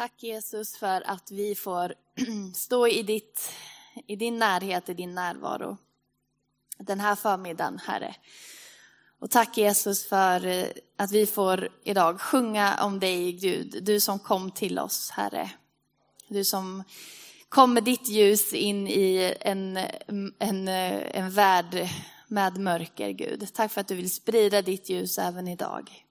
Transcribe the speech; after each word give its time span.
Tack 0.00 0.22
Jesus 0.22 0.76
för 0.76 1.02
att 1.10 1.30
vi 1.30 1.54
får 1.54 1.94
stå 2.54 2.88
i, 2.88 3.02
ditt, 3.02 3.52
i 4.06 4.16
din 4.16 4.38
närhet, 4.38 4.88
i 4.88 4.94
din 4.94 5.14
närvaro. 5.14 5.76
Den 6.78 7.00
här 7.00 7.14
förmiddagen, 7.14 7.78
Herre. 7.78 8.14
Och 9.18 9.30
tack 9.30 9.56
Jesus 9.56 10.08
för 10.08 10.46
eh, 10.46 10.66
att 10.96 11.12
vi 11.12 11.26
får 11.26 11.68
idag 11.84 12.20
sjunga 12.20 12.84
om 12.84 13.00
dig, 13.00 13.32
Gud. 13.32 13.84
Du 13.84 14.00
som 14.00 14.18
kom 14.18 14.50
till 14.50 14.78
oss, 14.78 15.10
Herre. 15.10 15.50
Du 16.28 16.44
som 16.44 16.84
kom 17.48 17.74
med 17.74 17.84
ditt 17.84 18.08
ljus 18.08 18.52
in 18.52 18.88
i 18.88 19.34
en, 19.40 19.76
en, 20.38 20.68
eh, 20.68 21.16
en 21.16 21.30
värld 21.30 21.88
med 22.28 22.58
mörker, 22.58 23.10
Gud. 23.10 23.54
Tack 23.54 23.72
för 23.72 23.80
att 23.80 23.88
du 23.88 23.94
vill 23.94 24.14
sprida 24.14 24.62
ditt 24.62 24.88
ljus 24.88 25.18
även 25.18 25.48
idag. 25.48 26.04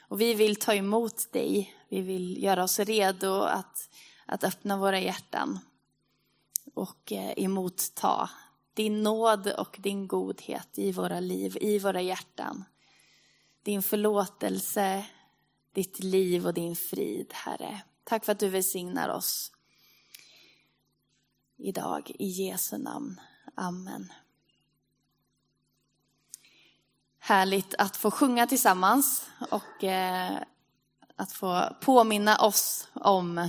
Och 0.00 0.20
vi 0.20 0.34
vill 0.34 0.56
ta 0.56 0.74
emot 0.74 1.32
dig. 1.32 1.74
Vi 1.88 2.00
vill 2.00 2.42
göra 2.42 2.64
oss 2.64 2.78
redo 2.78 3.40
att, 3.42 3.90
att 4.26 4.44
öppna 4.44 4.76
våra 4.76 5.00
hjärtan 5.00 5.58
och 6.74 7.12
eh, 7.12 7.32
emotta 7.36 8.30
din 8.76 9.02
nåd 9.02 9.46
och 9.46 9.76
din 9.80 10.08
godhet 10.08 10.78
i 10.78 10.92
våra 10.92 11.20
liv, 11.20 11.56
i 11.60 11.78
våra 11.78 12.02
hjärtan. 12.02 12.64
Din 13.62 13.82
förlåtelse, 13.82 15.06
ditt 15.72 15.98
liv 15.98 16.46
och 16.46 16.54
din 16.54 16.76
frid, 16.76 17.32
Herre. 17.32 17.82
Tack 18.04 18.24
för 18.24 18.32
att 18.32 18.38
du 18.38 18.48
välsignar 18.48 19.08
oss 19.08 19.52
idag. 21.56 22.12
I 22.18 22.26
Jesu 22.26 22.78
namn. 22.78 23.20
Amen. 23.54 24.12
Härligt 27.26 27.74
att 27.78 27.96
få 27.96 28.10
sjunga 28.10 28.46
tillsammans 28.46 29.26
och 29.50 29.84
eh, 29.84 30.36
att 31.16 31.32
få 31.32 31.68
påminna 31.80 32.36
oss 32.36 32.88
om 32.92 33.48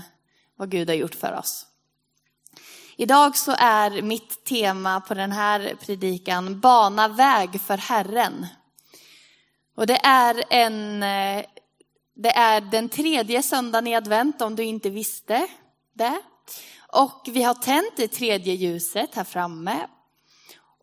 vad 0.55 0.71
Gud 0.71 0.89
har 0.89 0.95
gjort 0.95 1.15
för 1.15 1.37
oss. 1.37 1.65
Idag 2.95 3.37
så 3.37 3.55
är 3.57 4.01
mitt 4.01 4.43
tema 4.43 5.01
på 5.01 5.13
den 5.13 5.31
här 5.31 5.75
predikan 5.85 6.59
Bana 6.59 7.07
väg 7.07 7.61
för 7.61 7.77
Herren. 7.77 8.47
Och 9.75 9.87
det 9.87 9.99
är, 10.05 10.43
en, 10.49 11.03
eh, 11.03 11.45
det 12.15 12.31
är 12.31 12.61
den 12.61 12.89
tredje 12.89 13.43
söndagen 13.43 13.87
i 13.87 13.95
advent 13.95 14.41
om 14.41 14.55
du 14.55 14.63
inte 14.63 14.89
visste 14.89 15.47
det. 15.93 16.21
Och 16.93 17.27
vi 17.27 17.43
har 17.43 17.53
tänt 17.53 17.93
det 17.95 18.07
tredje 18.07 18.53
ljuset 18.53 19.15
här 19.15 19.23
framme. 19.23 19.87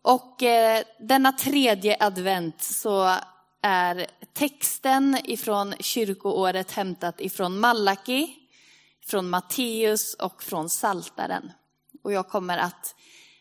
Och 0.05 0.43
eh, 0.43 0.83
denna 0.99 1.31
tredje 1.31 1.97
advent 1.99 2.63
så 2.63 3.15
är 3.61 4.07
texten 4.33 5.17
ifrån 5.23 5.73
kyrkoåret 5.79 6.71
hämtat 6.71 7.21
ifrån 7.21 7.59
Malaki, 7.59 8.35
från 9.05 9.29
Matteus 9.29 10.13
och 10.13 10.43
från 10.43 10.69
Saltaren. 10.69 11.51
Och 12.03 12.13
jag 12.13 12.29
kommer 12.29 12.57
att 12.57 12.95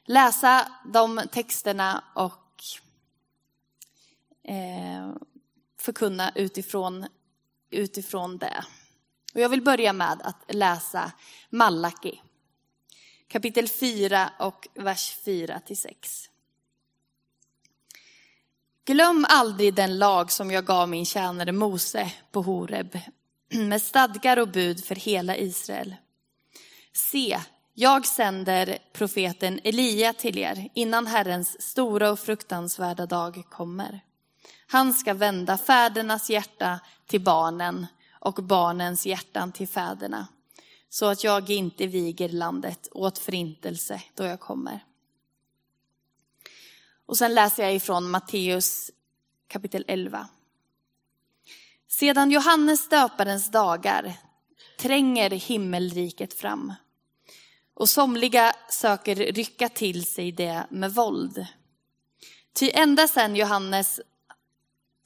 läsa 0.05 0.69
de 0.93 1.21
texterna 1.33 2.05
och 2.15 2.65
eh, 4.45 5.13
förkunna 5.81 6.33
utifrån, 6.35 7.07
utifrån 7.71 8.39
det. 8.39 8.65
Och 9.35 9.41
jag 9.41 9.49
vill 9.49 9.63
börja 9.63 9.93
med 9.93 10.23
att 10.25 10.45
läsa 10.49 11.13
Malaki, 11.51 12.21
kapitel 13.29 13.69
4 13.69 14.33
och 14.39 14.69
vers 14.75 15.17
4 15.25 15.61
till 15.61 15.79
6. 15.79 16.31
Glöm 18.87 19.27
aldrig 19.29 19.75
den 19.75 19.99
lag 19.99 20.33
som 20.33 20.51
jag 20.51 20.65
gav 20.65 20.89
min 20.89 21.07
tjänare 21.07 21.53
Mose 21.53 22.13
på 22.33 22.43
Horeb 22.43 22.99
med 23.53 23.83
stadgar 23.83 24.37
och 24.37 24.49
bud 24.49 24.85
för 24.85 24.95
hela 24.95 25.37
Israel. 25.37 25.95
Se, 26.93 27.41
jag 27.75 28.07
sänder 28.07 28.79
profeten 28.93 29.61
Elia 29.65 30.13
till 30.13 30.39
er 30.39 30.69
innan 30.75 31.07
Herrens 31.07 31.63
stora 31.63 32.11
och 32.11 32.19
fruktansvärda 32.19 33.07
dag 33.07 33.43
kommer. 33.51 34.01
Han 34.67 34.95
ska 34.95 35.15
vända 35.15 35.59
fädernas 35.59 36.31
hjärta 36.31 36.81
till 37.07 37.21
barnen 37.21 37.87
och 38.21 38.35
barnens 38.35 39.07
hjärtan 39.07 39.53
till 39.53 39.69
fäderna 39.69 40.27
så 40.89 41.07
att 41.07 41.25
jag 41.25 41.51
inte 41.51 41.87
viger 41.87 42.29
landet 42.29 42.89
åt 42.93 43.19
förintelse 43.19 44.03
då 44.15 44.25
jag 44.25 44.41
kommer. 44.41 44.81
Och 47.07 47.19
sen 47.19 47.35
läser 47.35 47.63
jag 47.63 47.75
ifrån 47.75 48.11
Matteus 48.11 48.91
kapitel 49.49 49.85
11. 49.89 50.29
Sedan 51.89 52.31
Johannes 52.31 52.89
döparens 52.89 53.51
dagar 53.51 54.13
tränger 54.79 55.31
himmelriket 55.31 56.35
fram 56.35 56.75
och 57.75 57.89
somliga 57.89 58.53
söker 58.71 59.15
rycka 59.15 59.69
till 59.69 60.05
sig 60.05 60.33
det 60.33 60.67
med 60.71 60.95
våld. 60.95 61.47
Ty 62.53 62.71
ända 62.75 63.09
sen 63.09 63.37
Johannes 63.37 64.01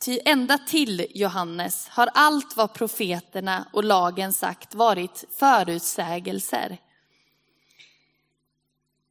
Ty 0.05 0.21
ända 0.25 0.59
till 0.59 1.07
Johannes 1.15 1.89
har 1.89 2.09
allt 2.15 2.57
vad 2.57 2.75
profeterna 2.75 3.69
och 3.73 3.85
lagen 3.85 4.33
sagt 4.33 4.75
varit 4.75 5.25
förutsägelser. 5.31 6.79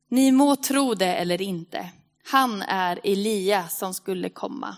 Ni 0.09 0.31
må 0.31 0.55
tro 0.55 0.93
det 0.93 1.15
eller 1.15 1.41
inte. 1.41 1.89
Han 2.31 2.61
är 2.61 2.99
Elia 3.03 3.67
som 3.67 3.93
skulle 3.93 4.29
komma. 4.29 4.75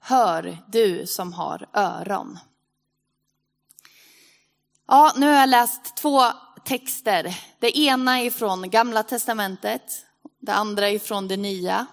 Hör 0.00 0.58
du 0.68 1.06
som 1.06 1.32
har 1.32 1.68
öron. 1.72 2.38
Ja, 4.88 5.12
nu 5.16 5.26
har 5.26 5.32
jag 5.32 5.48
läst 5.48 5.96
två 5.96 6.22
texter. 6.64 7.38
Det 7.58 7.78
ena 7.78 8.20
är 8.20 8.30
från 8.30 8.70
Gamla 8.70 9.02
Testamentet, 9.02 10.06
det 10.40 10.52
andra 10.52 10.88
är 10.88 10.98
från 10.98 11.28
det 11.28 11.36
Nya. 11.36 11.86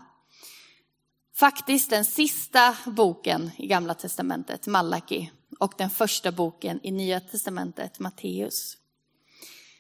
Faktiskt 1.35 1.90
den 1.90 2.06
sista 2.06 2.78
boken 2.85 3.52
i 3.58 3.68
Gamla 3.68 3.94
Testamentet, 3.94 4.68
Malaki, 4.68 5.31
och 5.59 5.74
den 5.78 5.90
första 5.90 6.31
boken 6.31 6.79
i 6.84 6.91
Nya 6.91 7.19
Testamentet, 7.19 8.00
Matteus. 8.00 8.78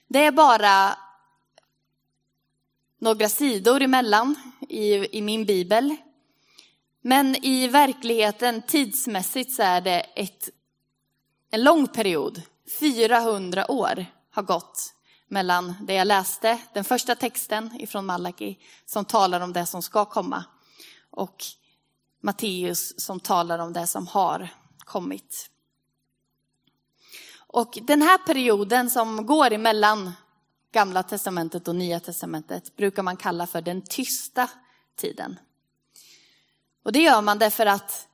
Det 0.07 0.25
är 0.25 0.31
bara 0.31 0.97
några 2.99 3.29
sidor 3.29 3.81
emellan 3.81 4.35
i, 4.69 5.17
i 5.17 5.21
min 5.21 5.45
bibel. 5.45 5.95
Men 7.01 7.45
i 7.45 7.67
verkligheten 7.67 8.61
tidsmässigt 8.61 9.51
så 9.55 9.63
är 9.63 9.81
det 9.81 9.99
ett, 9.99 10.49
en 11.51 11.63
lång 11.63 11.87
period. 11.87 12.41
400 12.79 13.71
år 13.71 14.05
har 14.31 14.43
gått 14.43 14.93
mellan 15.27 15.73
det 15.81 15.93
jag 15.93 16.07
läste, 16.07 16.59
den 16.73 16.83
första 16.83 17.15
texten 17.15 17.81
ifrån 17.81 18.05
Malaki 18.05 18.57
som 18.85 19.05
talar 19.05 19.41
om 19.41 19.53
det 19.53 19.65
som 19.65 19.81
ska 19.81 20.05
komma 20.05 20.45
och 21.11 21.43
Matteus 22.21 22.99
som 22.99 23.19
talar 23.19 23.59
om 23.59 23.73
det 23.73 23.87
som 23.87 24.07
har 24.07 24.49
kommit. 24.77 25.49
Och 27.37 27.77
den 27.81 28.01
här 28.01 28.17
perioden 28.17 28.89
som 28.89 29.25
går 29.25 29.53
emellan 29.53 30.11
Gamla 30.71 31.03
testamentet 31.03 31.67
och 31.67 31.75
Nya 31.75 31.99
testamentet 31.99 32.75
brukar 32.75 33.03
man 33.03 33.17
kalla 33.17 33.47
för 33.47 33.61
den 33.61 33.81
tysta 33.81 34.49
tiden. 34.95 35.39
Och 36.83 36.91
det 36.91 36.99
gör 36.99 37.21
man 37.21 37.39
därför 37.39 37.65
att 37.65 38.07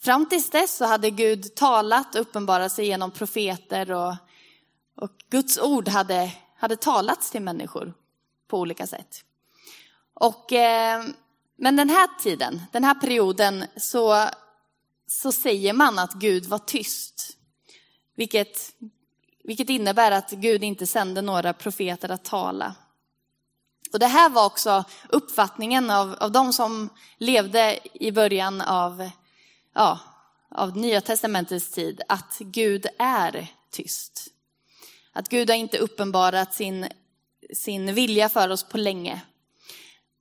fram 0.00 0.28
tills 0.28 0.50
dess 0.50 0.76
så 0.76 0.84
hade 0.84 1.10
Gud 1.10 1.54
talat 1.54 2.14
och 2.14 2.20
uppenbarat 2.20 2.72
sig 2.72 2.86
genom 2.86 3.10
profeter 3.10 3.92
och, 3.92 4.14
och 4.96 5.10
Guds 5.30 5.58
ord 5.58 5.88
hade, 5.88 6.32
hade 6.56 6.76
talats 6.76 7.30
till 7.30 7.42
människor 7.42 7.94
på 8.48 8.58
olika 8.58 8.86
sätt. 8.86 9.24
Och, 10.14 10.52
eh, 10.52 11.04
men 11.56 11.76
den 11.76 11.90
här 11.90 12.20
tiden, 12.22 12.62
den 12.72 12.84
här 12.84 12.94
perioden 12.94 13.64
så, 13.76 14.28
så 15.06 15.32
säger 15.32 15.72
man 15.72 15.98
att 15.98 16.14
Gud 16.14 16.46
var 16.46 16.58
tyst. 16.58 17.36
Vilket 18.14 18.72
vilket 19.48 19.70
innebär 19.70 20.10
att 20.10 20.30
Gud 20.30 20.64
inte 20.64 20.86
sände 20.86 21.22
några 21.22 21.52
profeter 21.52 22.08
att 22.08 22.24
tala. 22.24 22.74
Och 23.92 23.98
det 23.98 24.06
här 24.06 24.28
var 24.28 24.46
också 24.46 24.84
uppfattningen 25.08 25.90
av, 25.90 26.16
av 26.20 26.32
de 26.32 26.52
som 26.52 26.88
levde 27.18 27.78
i 27.92 28.12
början 28.12 28.60
av, 28.60 29.10
ja, 29.74 29.98
av 30.50 30.76
Nya 30.76 31.00
Testamentets 31.00 31.70
tid, 31.70 32.02
att 32.08 32.38
Gud 32.38 32.86
är 32.98 33.46
tyst. 33.70 34.26
Att 35.12 35.28
Gud 35.28 35.50
har 35.50 35.56
inte 35.56 35.78
uppenbarat 35.78 36.54
sin, 36.54 36.86
sin 37.54 37.94
vilja 37.94 38.28
för 38.28 38.48
oss 38.48 38.62
på 38.62 38.78
länge. 38.78 39.20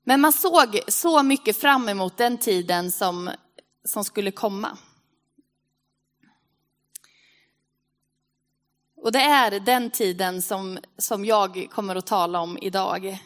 Men 0.04 0.22
man 0.22 0.34
såg 0.34 0.80
så 0.88 1.24
mycket 1.24 1.58
fram 1.58 1.90
emot 1.90 2.18
den 2.18 2.38
tiden 2.38 2.92
som, 2.92 3.30
som 3.86 4.06
skulle 4.06 4.32
komma. 4.32 4.78
Och 9.08 9.14
det 9.14 9.22
är 9.22 9.60
den 9.60 9.92
tiden 9.92 10.42
som, 10.42 10.80
som 10.98 11.26
jag 11.26 11.68
kommer 11.72 11.96
att 11.96 12.06
tala 12.06 12.40
om 12.40 12.58
idag. 12.62 13.18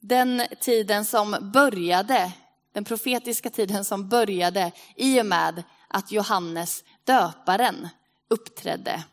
Den 0.00 0.42
tiden 0.60 1.04
som 1.04 1.50
började, 1.52 2.32
den 2.72 2.84
profetiska 2.84 3.50
tiden 3.50 3.84
som 3.84 4.08
började 4.08 4.72
i 4.96 5.20
och 5.20 5.26
med 5.26 5.62
att 5.88 6.12
Johannes 6.12 6.84
döparen 7.04 7.88
uppträdde. 8.28 9.04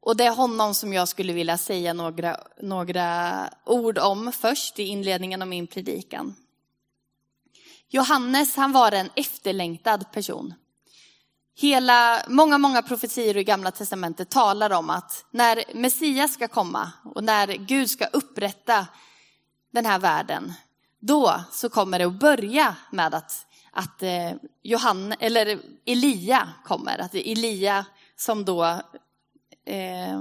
Och 0.00 0.16
det 0.16 0.24
är 0.24 0.34
honom 0.34 0.74
som 0.74 0.92
jag 0.92 1.08
skulle 1.08 1.32
vilja 1.32 1.58
säga 1.58 1.92
några, 1.92 2.40
några 2.62 3.50
ord 3.64 3.98
om 3.98 4.32
först 4.32 4.78
i 4.78 4.82
inledningen 4.82 5.42
av 5.42 5.48
min 5.48 5.66
predikan. 5.66 6.34
Johannes, 7.88 8.56
han 8.56 8.72
var 8.72 8.92
en 8.92 9.10
efterlängtad 9.14 10.12
person. 10.12 10.54
Hela, 11.60 12.22
många, 12.28 12.58
många 12.58 12.82
profetier 12.82 13.36
i 13.36 13.44
gamla 13.44 13.70
testamentet 13.70 14.30
talar 14.30 14.70
om 14.70 14.90
att 14.90 15.24
när 15.30 15.64
Messias 15.74 16.32
ska 16.32 16.48
komma 16.48 16.92
och 17.14 17.24
när 17.24 17.46
Gud 17.46 17.90
ska 17.90 18.06
upprätta 18.06 18.86
den 19.72 19.86
här 19.86 19.98
världen, 19.98 20.52
då 20.98 21.40
så 21.50 21.68
kommer 21.68 21.98
det 21.98 22.04
att 22.04 22.20
börja 22.20 22.76
med 22.92 23.14
att, 23.14 23.46
att 23.72 24.02
eh, 24.02 24.32
Johanne, 24.62 25.16
eller 25.20 25.60
Elia 25.84 26.48
kommer. 26.64 26.98
Att 26.98 27.14
Elia 27.14 27.84
som 28.16 28.44
då 28.44 28.64
eh, 29.64 30.20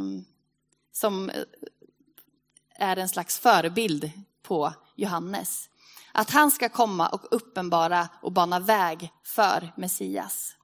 som 0.92 1.30
eh, 1.30 1.44
är 2.76 2.98
en 2.98 3.10
slags 3.10 3.40
förebild 3.40 4.12
på 4.44 4.74
Johannes. 4.96 5.70
Att 6.12 6.32
han 6.32 6.52
ska 6.52 6.70
komma 6.70 7.08
och 7.10 7.26
uppenbara 7.32 8.10
och 8.22 8.32
bana 8.32 8.60
väg 8.60 9.12
för 9.24 9.74
Messias. 9.76 10.58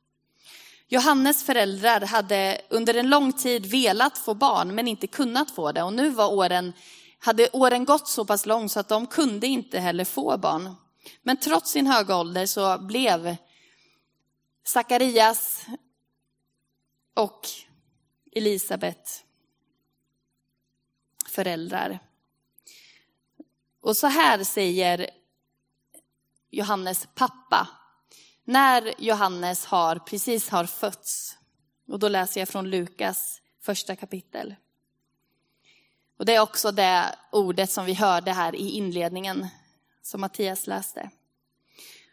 Johannes 0.93 1.43
föräldrar 1.43 2.01
hade 2.01 2.61
under 2.69 2.93
en 2.93 3.09
lång 3.09 3.33
tid 3.33 3.65
velat 3.65 4.17
få 4.17 4.33
barn 4.33 4.75
men 4.75 4.87
inte 4.87 5.07
kunnat 5.07 5.51
få 5.51 5.71
det 5.71 5.83
och 5.83 5.93
nu 5.93 6.09
var 6.09 6.33
åren, 6.33 6.73
hade 7.19 7.49
åren 7.53 7.85
gått 7.85 8.07
så 8.07 8.25
pass 8.25 8.45
långt 8.45 8.71
så 8.71 8.79
att 8.79 8.87
de 8.87 9.07
kunde 9.07 9.47
inte 9.47 9.79
heller 9.79 10.05
få 10.05 10.37
barn. 10.37 10.75
Men 11.21 11.37
trots 11.37 11.71
sin 11.71 11.87
höga 11.87 12.17
ålder 12.17 12.45
så 12.45 12.77
blev 12.77 13.35
Sakarias 14.63 15.65
och 17.13 17.47
Elisabet 18.31 19.25
föräldrar. 21.27 21.99
Och 23.81 23.97
så 23.97 24.07
här 24.07 24.43
säger 24.43 25.09
Johannes 26.49 27.07
pappa 27.15 27.67
när 28.45 28.93
Johannes 28.97 29.65
har, 29.65 29.95
precis 29.95 30.49
har 30.49 30.65
fötts. 30.65 31.37
Och 31.87 31.99
då 31.99 32.07
läser 32.07 32.41
jag 32.41 32.49
från 32.49 32.69
Lukas 32.69 33.41
första 33.61 33.95
kapitel. 33.95 34.55
Och 36.17 36.25
det 36.25 36.35
är 36.35 36.39
också 36.39 36.71
det 36.71 37.15
ordet 37.31 37.71
som 37.71 37.85
vi 37.85 37.93
hörde 37.93 38.31
här 38.31 38.55
i 38.55 38.69
inledningen 38.69 39.47
som 40.01 40.21
Mattias 40.21 40.67
läste. 40.67 41.09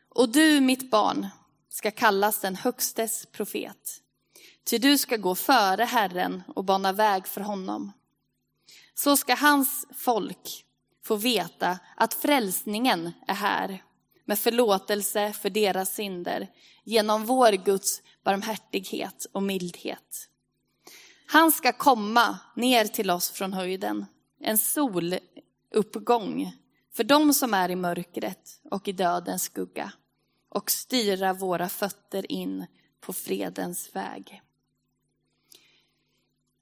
Och 0.08 0.28
du, 0.28 0.60
mitt 0.60 0.90
barn, 0.90 1.26
ska 1.68 1.90
kallas 1.90 2.40
den 2.40 2.56
högstes 2.56 3.26
profet. 3.26 4.02
Ty 4.64 4.78
du 4.78 4.98
ska 4.98 5.16
gå 5.16 5.34
före 5.34 5.84
Herren 5.84 6.42
och 6.54 6.64
bana 6.64 6.92
väg 6.92 7.26
för 7.26 7.40
honom. 7.40 7.92
Så 8.94 9.16
ska 9.16 9.34
hans 9.34 9.86
folk 9.94 10.64
få 11.04 11.16
veta 11.16 11.78
att 11.96 12.14
frälsningen 12.14 13.12
är 13.26 13.34
här 13.34 13.82
med 14.30 14.38
förlåtelse 14.38 15.32
för 15.32 15.50
deras 15.50 15.94
synder 15.94 16.48
genom 16.84 17.26
vår 17.26 17.52
Guds 17.52 18.02
barmhärtighet 18.24 19.26
och 19.32 19.42
mildhet. 19.42 20.28
Han 21.26 21.52
ska 21.52 21.72
komma 21.72 22.38
ner 22.56 22.84
till 22.84 23.10
oss 23.10 23.30
från 23.30 23.52
höjden, 23.52 24.06
en 24.40 24.58
soluppgång 24.58 26.52
för 26.92 27.04
dem 27.04 27.34
som 27.34 27.54
är 27.54 27.68
i 27.68 27.76
mörkret 27.76 28.60
och 28.70 28.88
i 28.88 28.92
dödens 28.92 29.42
skugga 29.42 29.92
och 30.48 30.70
styra 30.70 31.32
våra 31.32 31.68
fötter 31.68 32.32
in 32.32 32.66
på 33.00 33.12
fredens 33.12 33.96
väg. 33.96 34.42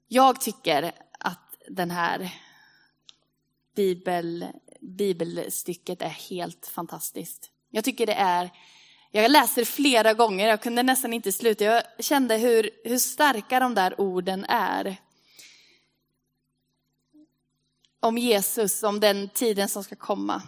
Jag 0.07 0.41
tycker 0.41 0.91
att 1.19 1.55
den 1.67 1.91
här 1.91 2.33
bibel, 3.75 4.45
bibelstycket 4.81 6.01
är 6.01 6.09
helt 6.29 6.67
fantastiskt. 6.67 7.51
Jag 7.71 7.83
tycker 7.83 8.05
det 8.05 8.13
är, 8.13 8.49
jag 9.11 9.31
läser 9.31 9.65
flera 9.65 10.13
gånger, 10.13 10.47
jag 10.47 10.61
kunde 10.61 10.83
nästan 10.83 11.13
inte 11.13 11.31
sluta. 11.31 11.63
Jag 11.63 11.83
kände 11.99 12.37
hur, 12.37 12.69
hur 12.83 12.97
starka 12.97 13.59
de 13.59 13.75
där 13.75 14.01
orden 14.01 14.45
är. 14.49 14.97
Om 17.99 18.17
Jesus, 18.17 18.83
om 18.83 18.99
den 18.99 19.29
tiden 19.29 19.69
som 19.69 19.83
ska 19.83 19.95
komma. 19.95 20.41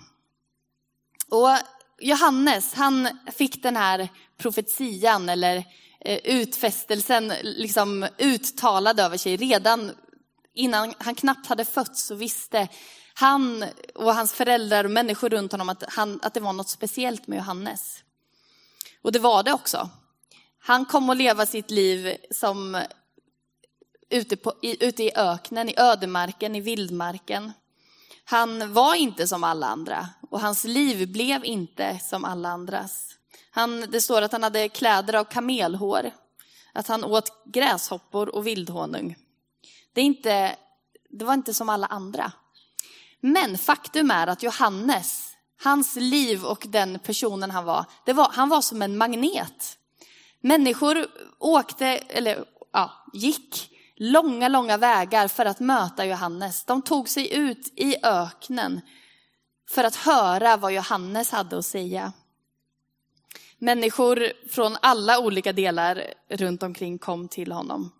Och 1.30 1.58
Johannes, 2.00 2.74
han 2.74 3.10
fick 3.32 3.64
den 3.64 3.76
här 3.76 4.10
profetian 4.38 5.30
eller 5.30 5.58
eh, 6.00 6.20
utfästelsen 6.24 7.34
liksom 7.44 8.08
uttalad 8.18 9.00
över 9.00 9.18
sig 9.18 9.38
redan 9.38 9.92
innan 10.54 10.94
han 10.98 11.16
knappt 11.16 11.48
hade 11.48 11.66
fötts 11.66 12.04
så 12.04 12.16
visste 12.16 12.68
han 13.14 13.66
och 13.96 14.16
hans 14.16 14.34
föräldrar 14.34 14.84
och 14.84 14.92
människor 14.92 15.30
runt 15.30 15.52
honom 15.52 15.70
att, 15.70 15.84
han, 15.88 16.20
att 16.24 16.34
det 16.34 16.40
var 16.40 16.54
något 16.54 16.70
speciellt 16.70 17.28
med 17.28 17.38
Johannes. 17.38 18.04
Och 19.02 19.12
det 19.12 19.20
var 19.20 19.44
det 19.44 19.54
också. 19.54 19.90
Han 20.60 20.86
kom 20.86 21.10
att 21.10 21.18
leva 21.18 21.46
sitt 21.46 21.72
liv 21.72 22.18
som 22.32 22.82
ute, 24.10 24.38
på, 24.38 24.54
i, 24.62 24.86
ute 24.86 25.04
i 25.04 25.12
öknen, 25.16 25.70
i 25.70 25.74
ödemarken, 25.78 26.56
i 26.56 26.62
vildmarken. 26.62 27.52
Han 28.24 28.74
var 28.74 28.96
inte 28.96 29.28
som 29.28 29.44
alla 29.44 29.68
andra 29.68 30.10
och 30.30 30.42
hans 30.42 30.64
liv 30.64 31.12
blev 31.12 31.46
inte 31.46 32.00
som 32.00 32.26
alla 32.26 32.50
andras. 32.50 33.08
Han, 33.52 33.82
det 33.92 34.02
står 34.02 34.22
att 34.22 34.32
han 34.32 34.44
hade 34.44 34.70
kläder 34.70 35.14
av 35.14 35.24
kamelhår, 35.24 36.12
att 36.74 36.88
han 36.88 37.04
åt 37.04 37.46
gräshoppor 37.46 38.30
och 38.36 38.48
vildhonung. 38.48 39.16
Det, 39.94 40.02
är 40.02 40.06
inte, 40.06 40.56
det 41.10 41.26
var 41.26 41.34
inte 41.34 41.54
som 41.54 41.70
alla 41.70 41.88
andra. 41.88 42.32
Men 43.22 43.58
faktum 43.58 44.12
är 44.12 44.28
att 44.28 44.44
Johannes, 44.44 45.32
hans 45.64 45.96
liv 45.96 46.46
och 46.46 46.66
den 46.70 47.00
personen 47.00 47.52
han 47.52 47.66
var, 47.66 47.86
det 48.06 48.14
var 48.14 48.30
han 48.32 48.50
var 48.50 48.62
som 48.62 48.82
en 48.82 48.98
magnet. 48.98 49.78
Människor 50.42 51.08
åkte, 51.40 51.88
eller 51.88 52.46
ja, 52.74 52.92
gick 53.14 53.72
långa, 53.96 54.48
långa 54.48 54.78
vägar 54.78 55.28
för 55.28 55.46
att 55.46 55.60
möta 55.60 56.06
Johannes. 56.06 56.66
De 56.66 56.82
tog 56.82 57.10
sig 57.10 57.34
ut 57.34 57.74
i 57.76 57.96
öknen 58.04 58.82
för 59.70 59.84
att 59.84 59.96
höra 59.96 60.58
vad 60.58 60.74
Johannes 60.74 61.32
hade 61.32 61.58
att 61.58 61.66
säga. 61.66 62.14
Människor 63.58 64.32
från 64.50 64.78
alla 64.82 65.20
olika 65.20 65.54
delar 65.54 66.04
runt 66.30 66.64
omkring 66.64 67.00
kom 67.00 67.28
till 67.28 67.52
honom. 67.52 67.92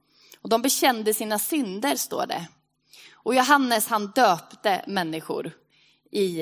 Och 0.42 0.50
de 0.50 0.62
bekände 0.62 1.14
sina 1.14 1.40
synder, 1.40 1.96
står 1.96 2.26
det. 2.28 2.48
Och 3.24 3.36
Johannes 3.36 3.88
han 3.88 4.08
döpte 4.08 4.84
människor 4.88 5.52
i, 6.12 6.42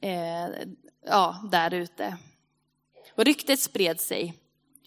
eh, 0.00 0.48
ja, 1.06 1.48
där 1.50 1.74
ute. 1.74 2.16
Och 3.14 3.24
ryktet 3.24 3.60
spred 3.60 4.00
sig 4.00 4.34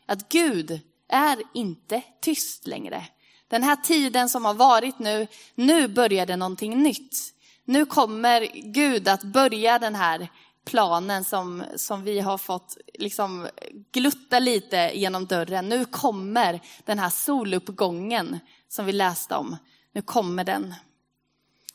att 0.06 0.30
Gud 0.30 0.80
är 1.10 1.38
inte 1.54 2.02
tyst 2.22 2.68
längre. 2.68 3.04
Den 3.48 3.64
här 3.64 3.76
tiden 3.76 4.30
som 4.30 4.46
har 4.46 4.54
varit 4.54 5.00
nu, 5.00 5.28
nu 5.56 5.88
börjar 5.88 6.26
det 6.26 6.36
någonting 6.36 6.84
nytt. 6.84 7.18
Nu 7.66 7.86
kommer 7.86 8.48
Gud 8.54 9.08
att 9.08 9.24
börja 9.24 9.80
den 9.80 9.96
här 9.96 10.30
planen 10.66 11.24
som, 11.24 11.64
som 11.76 12.04
vi 12.04 12.20
har 12.20 12.38
fått 12.38 12.78
liksom 12.94 13.48
glutta 13.92 14.40
lite 14.40 14.92
genom 14.94 15.26
dörren. 15.26 15.70
Nu 15.70 15.86
kommer 15.86 16.62
den 16.86 17.00
här 17.00 17.10
soluppgången 17.10 18.40
som 18.68 18.86
vi 18.86 18.92
läste 18.92 19.36
om. 19.36 19.58
Nu 19.94 20.02
kommer 20.02 20.44
den. 20.44 20.74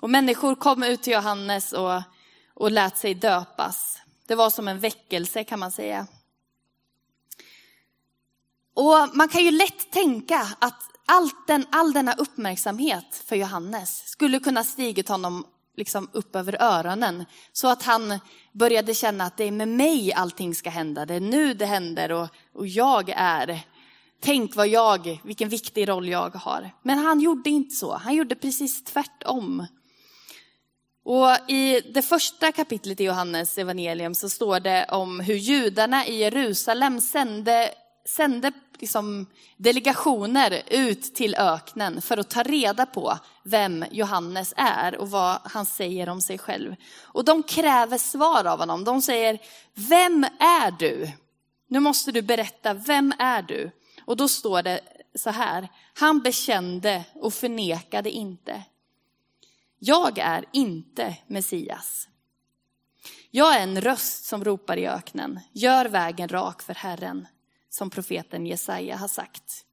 Och 0.06 0.10
människor 0.10 0.54
kom 0.54 0.82
ut 0.82 1.02
till 1.02 1.12
Johannes 1.12 1.72
och, 1.72 2.02
och 2.54 2.70
lät 2.70 2.98
sig 2.98 3.14
döpas. 3.14 3.98
Det 4.26 4.34
var 4.34 4.50
som 4.50 4.68
en 4.68 4.80
väckelse 4.80 5.44
kan 5.44 5.58
man 5.58 5.72
säga. 5.72 6.06
Och 8.74 9.08
man 9.12 9.28
kan 9.28 9.44
ju 9.44 9.50
lätt 9.50 9.90
tänka 9.90 10.48
att 10.58 10.82
allt 11.06 11.46
den, 11.46 11.66
all 11.72 11.92
denna 11.92 12.12
uppmärksamhet 12.12 13.22
för 13.24 13.36
Johannes 13.36 14.08
skulle 14.08 14.38
kunna 14.38 14.64
stigit 14.64 15.08
honom 15.08 15.46
liksom 15.76 16.10
upp 16.12 16.36
över 16.36 16.62
öronen. 16.62 17.24
Så 17.52 17.68
att 17.68 17.82
han 17.82 18.18
började 18.52 18.94
känna 18.94 19.24
att 19.24 19.36
det 19.36 19.44
är 19.44 19.52
med 19.52 19.68
mig 19.68 20.12
allting 20.12 20.54
ska 20.54 20.70
hända. 20.70 21.06
Det 21.06 21.14
är 21.14 21.20
nu 21.20 21.54
det 21.54 21.66
händer 21.66 22.12
och, 22.12 22.28
och 22.52 22.66
jag 22.66 23.08
är. 23.16 23.60
Tänk 24.20 24.56
vad 24.56 24.68
jag, 24.68 25.20
vilken 25.24 25.48
viktig 25.48 25.88
roll 25.88 26.08
jag 26.08 26.34
har. 26.34 26.70
Men 26.82 26.98
han 26.98 27.20
gjorde 27.20 27.50
inte 27.50 27.74
så. 27.74 27.96
Han 27.96 28.14
gjorde 28.14 28.34
precis 28.34 28.84
tvärtom. 28.84 29.66
Och 31.08 31.50
I 31.50 31.80
det 31.80 32.02
första 32.02 32.52
kapitlet 32.52 33.00
i 33.00 33.04
Johannes 33.04 33.58
evangelium 33.58 34.14
så 34.14 34.28
står 34.28 34.60
det 34.60 34.86
om 34.88 35.20
hur 35.20 35.34
judarna 35.34 36.06
i 36.06 36.18
Jerusalem 36.18 37.00
sände, 37.00 37.70
sände 38.08 38.52
liksom 38.78 39.26
delegationer 39.56 40.62
ut 40.70 41.14
till 41.14 41.34
öknen 41.34 42.02
för 42.02 42.16
att 42.16 42.30
ta 42.30 42.42
reda 42.42 42.86
på 42.86 43.18
vem 43.42 43.84
Johannes 43.90 44.54
är 44.56 44.96
och 44.96 45.10
vad 45.10 45.38
han 45.44 45.66
säger 45.66 46.08
om 46.08 46.20
sig 46.20 46.38
själv. 46.38 46.74
Och 47.02 47.24
de 47.24 47.42
kräver 47.42 47.98
svar 47.98 48.44
av 48.44 48.58
honom. 48.58 48.84
De 48.84 49.02
säger, 49.02 49.38
vem 49.74 50.24
är 50.38 50.70
du? 50.70 51.08
Nu 51.68 51.80
måste 51.80 52.12
du 52.12 52.22
berätta, 52.22 52.74
vem 52.74 53.12
är 53.18 53.42
du? 53.42 53.70
Och 54.04 54.16
då 54.16 54.28
står 54.28 54.62
det 54.62 54.80
så 55.14 55.30
här. 55.30 55.68
Han 55.94 56.20
bekände 56.20 57.04
och 57.14 57.34
förnekade 57.34 58.10
inte. 58.10 58.62
Jag 59.78 60.18
är 60.18 60.44
inte 60.52 61.16
Messias. 61.26 62.08
Jag 63.30 63.56
är 63.56 63.62
en 63.62 63.80
röst 63.80 64.24
som 64.24 64.44
ropar 64.44 64.76
i 64.76 64.86
öknen. 64.86 65.40
Gör 65.52 65.84
vägen 65.84 66.28
rak 66.28 66.62
för 66.62 66.74
Herren, 66.74 67.26
som 67.70 67.90
profeten 67.90 68.46
Jesaja 68.46 68.96
har 68.96 69.08
sagt. 69.08 69.64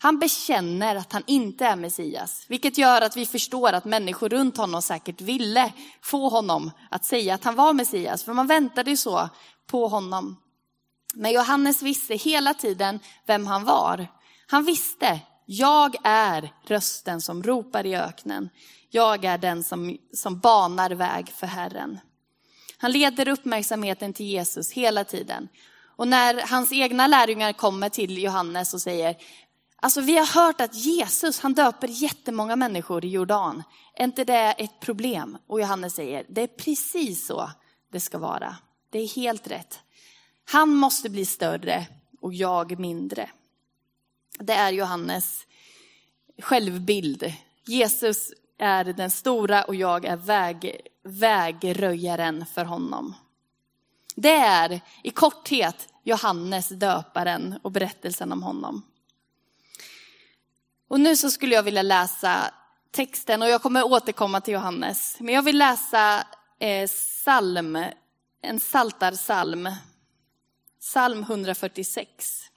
Han 0.00 0.18
bekänner 0.18 0.96
att 0.96 1.12
han 1.12 1.22
inte 1.26 1.66
är 1.66 1.76
Messias, 1.76 2.44
vilket 2.48 2.78
gör 2.78 3.02
att 3.02 3.16
vi 3.16 3.26
förstår 3.26 3.72
att 3.72 3.84
människor 3.84 4.28
runt 4.28 4.56
honom 4.56 4.82
säkert 4.82 5.20
ville 5.20 5.72
få 6.02 6.28
honom 6.28 6.70
att 6.90 7.04
säga 7.04 7.34
att 7.34 7.44
han 7.44 7.54
var 7.54 7.72
Messias, 7.72 8.24
för 8.24 8.32
man 8.32 8.46
väntade 8.46 8.90
ju 8.90 8.96
så 8.96 9.28
på 9.66 9.88
honom. 9.88 10.36
Men 11.14 11.32
Johannes 11.32 11.82
visste 11.82 12.14
hela 12.14 12.54
tiden 12.54 13.00
vem 13.26 13.46
han 13.46 13.64
var. 13.64 14.06
Han 14.46 14.64
visste, 14.64 15.20
jag 15.46 15.96
är 16.04 16.52
rösten 16.66 17.20
som 17.20 17.42
ropar 17.42 17.86
i 17.86 17.96
öknen. 17.96 18.48
Jag 18.90 19.24
är 19.24 19.38
den 19.38 19.64
som, 19.64 19.98
som 20.12 20.38
banar 20.38 20.90
väg 20.90 21.28
för 21.28 21.46
Herren. 21.46 21.98
Han 22.76 22.92
leder 22.92 23.28
uppmärksamheten 23.28 24.12
till 24.12 24.26
Jesus 24.26 24.72
hela 24.72 25.04
tiden. 25.04 25.48
Och 25.96 26.08
när 26.08 26.46
hans 26.46 26.72
egna 26.72 27.06
lärjungar 27.06 27.52
kommer 27.52 27.88
till 27.88 28.18
Johannes 28.18 28.74
och 28.74 28.80
säger, 28.80 29.16
alltså 29.76 30.00
vi 30.00 30.18
har 30.18 30.26
hört 30.26 30.60
att 30.60 30.74
Jesus, 30.74 31.40
han 31.40 31.54
döper 31.54 31.88
jättemånga 31.88 32.56
människor 32.56 33.04
i 33.04 33.08
Jordan. 33.08 33.62
Är 33.94 34.04
inte 34.04 34.24
det 34.24 34.54
ett 34.58 34.80
problem? 34.80 35.38
Och 35.46 35.60
Johannes 35.60 35.94
säger, 35.94 36.26
det 36.28 36.42
är 36.42 36.46
precis 36.46 37.26
så 37.26 37.50
det 37.92 38.00
ska 38.00 38.18
vara. 38.18 38.56
Det 38.90 38.98
är 38.98 39.08
helt 39.08 39.46
rätt. 39.46 39.80
Han 40.44 40.74
måste 40.74 41.10
bli 41.10 41.24
större 41.24 41.86
och 42.20 42.34
jag 42.34 42.78
mindre. 42.78 43.30
Det 44.38 44.52
är 44.52 44.72
Johannes 44.72 45.46
självbild. 46.42 47.32
Jesus 47.66 48.32
är 48.58 48.84
den 48.84 49.10
stora 49.10 49.62
och 49.62 49.74
jag 49.74 50.04
är 50.04 50.16
väg, 50.16 50.80
vägröjaren 51.04 52.46
för 52.46 52.64
honom. 52.64 53.14
Det 54.16 54.34
är 54.34 54.80
i 55.02 55.10
korthet 55.10 55.88
Johannes 56.02 56.68
döparen 56.68 57.58
och 57.62 57.72
berättelsen 57.72 58.32
om 58.32 58.42
honom. 58.42 58.82
Och 60.88 61.00
nu 61.00 61.16
så 61.16 61.30
skulle 61.30 61.54
jag 61.54 61.62
vilja 61.62 61.82
läsa 61.82 62.54
texten 62.90 63.42
och 63.42 63.48
jag 63.48 63.62
kommer 63.62 63.82
återkomma 63.86 64.40
till 64.40 64.54
Johannes. 64.54 65.16
Men 65.20 65.34
jag 65.34 65.42
vill 65.42 65.58
läsa 65.58 66.26
eh, 66.58 66.86
psalm, 66.88 67.78
en 68.42 68.60
saltarsalm, 68.60 69.68
psalm 70.80 71.22
146. 71.22 72.47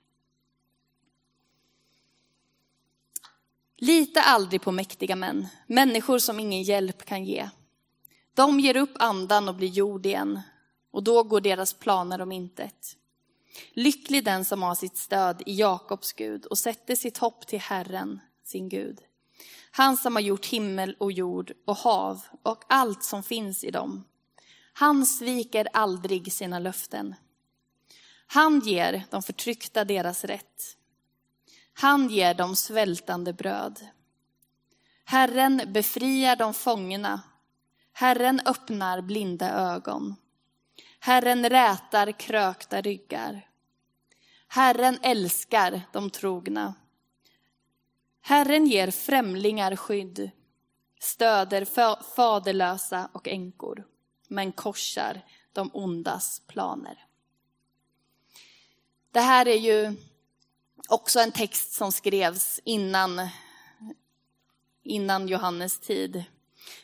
Lita 3.84 4.22
aldrig 4.22 4.62
på 4.62 4.72
mäktiga 4.72 5.16
män, 5.16 5.48
människor 5.68 6.20
som 6.20 6.40
ingen 6.40 6.64
hjälp 6.64 7.06
kan 7.06 7.26
ge. 7.26 7.50
De 8.34 8.60
ger 8.60 8.78
upp 8.78 8.94
andan 9.00 9.50
och 9.50 9.56
blir 9.56 9.68
jord 9.68 10.06
igen, 10.06 10.42
och 10.92 11.04
då 11.04 11.24
går 11.24 11.42
deras 11.42 11.74
planer 11.74 12.22
om 12.22 12.32
intet. 12.32 12.98
Lycklig 13.74 14.26
den 14.26 14.46
som 14.46 14.64
har 14.64 14.76
sitt 14.76 14.98
stöd 14.98 15.44
i 15.46 15.54
Jakobs 15.54 16.14
Gud 16.14 16.46
och 16.46 16.58
sätter 16.58 16.96
sitt 16.96 17.18
hopp 17.18 17.48
till 17.48 17.60
Herren, 17.60 18.20
sin 18.44 18.70
Gud. 18.70 19.02
Han 19.72 19.98
som 19.98 20.16
har 20.16 20.22
gjort 20.22 20.46
himmel 20.46 20.96
och 21.00 21.12
jord 21.12 21.52
och 21.66 21.78
hav 21.78 22.22
och 22.44 22.64
allt 22.70 23.04
som 23.04 23.24
finns 23.24 23.64
i 23.64 23.72
dem. 23.72 24.04
Han 24.74 25.06
sviker 25.06 25.68
aldrig 25.74 26.34
sina 26.34 26.60
löften. 26.60 27.16
Han 28.28 28.60
ger 28.60 29.04
de 29.10 29.24
förtryckta 29.24 29.86
deras 29.86 30.26
rätt. 30.26 30.78
Han 31.74 32.10
ger 32.10 32.34
dem 32.34 32.56
svältande 32.56 33.34
bröd. 33.34 33.88
Herren 35.06 35.62
befriar 35.68 36.36
de 36.36 36.54
fångna. 36.54 37.22
Herren 37.94 38.42
öppnar 38.46 39.02
blinda 39.02 39.50
ögon. 39.52 40.16
Herren 41.00 41.50
rätar 41.50 42.12
krökta 42.12 42.82
ryggar. 42.82 43.48
Herren 44.48 45.00
älskar 45.02 45.82
de 45.92 46.10
trogna. 46.10 46.74
Herren 48.22 48.68
ger 48.68 48.92
främlingar 48.92 49.76
skydd, 49.76 50.32
stöder 51.00 51.66
faderlösa 52.16 53.10
och 53.14 53.28
änkor, 53.28 53.88
men 54.28 54.52
korsar 54.52 55.22
de 55.54 55.70
ondas 55.74 56.42
planer. 56.48 57.06
Det 59.12 59.20
här 59.20 59.48
är 59.48 59.58
ju 59.58 59.96
också 60.92 61.20
en 61.20 61.32
text 61.32 61.74
som 61.74 61.92
skrevs 61.92 62.60
innan, 62.64 63.28
innan 64.84 65.28
Johannes 65.28 65.80
tid. 65.80 66.24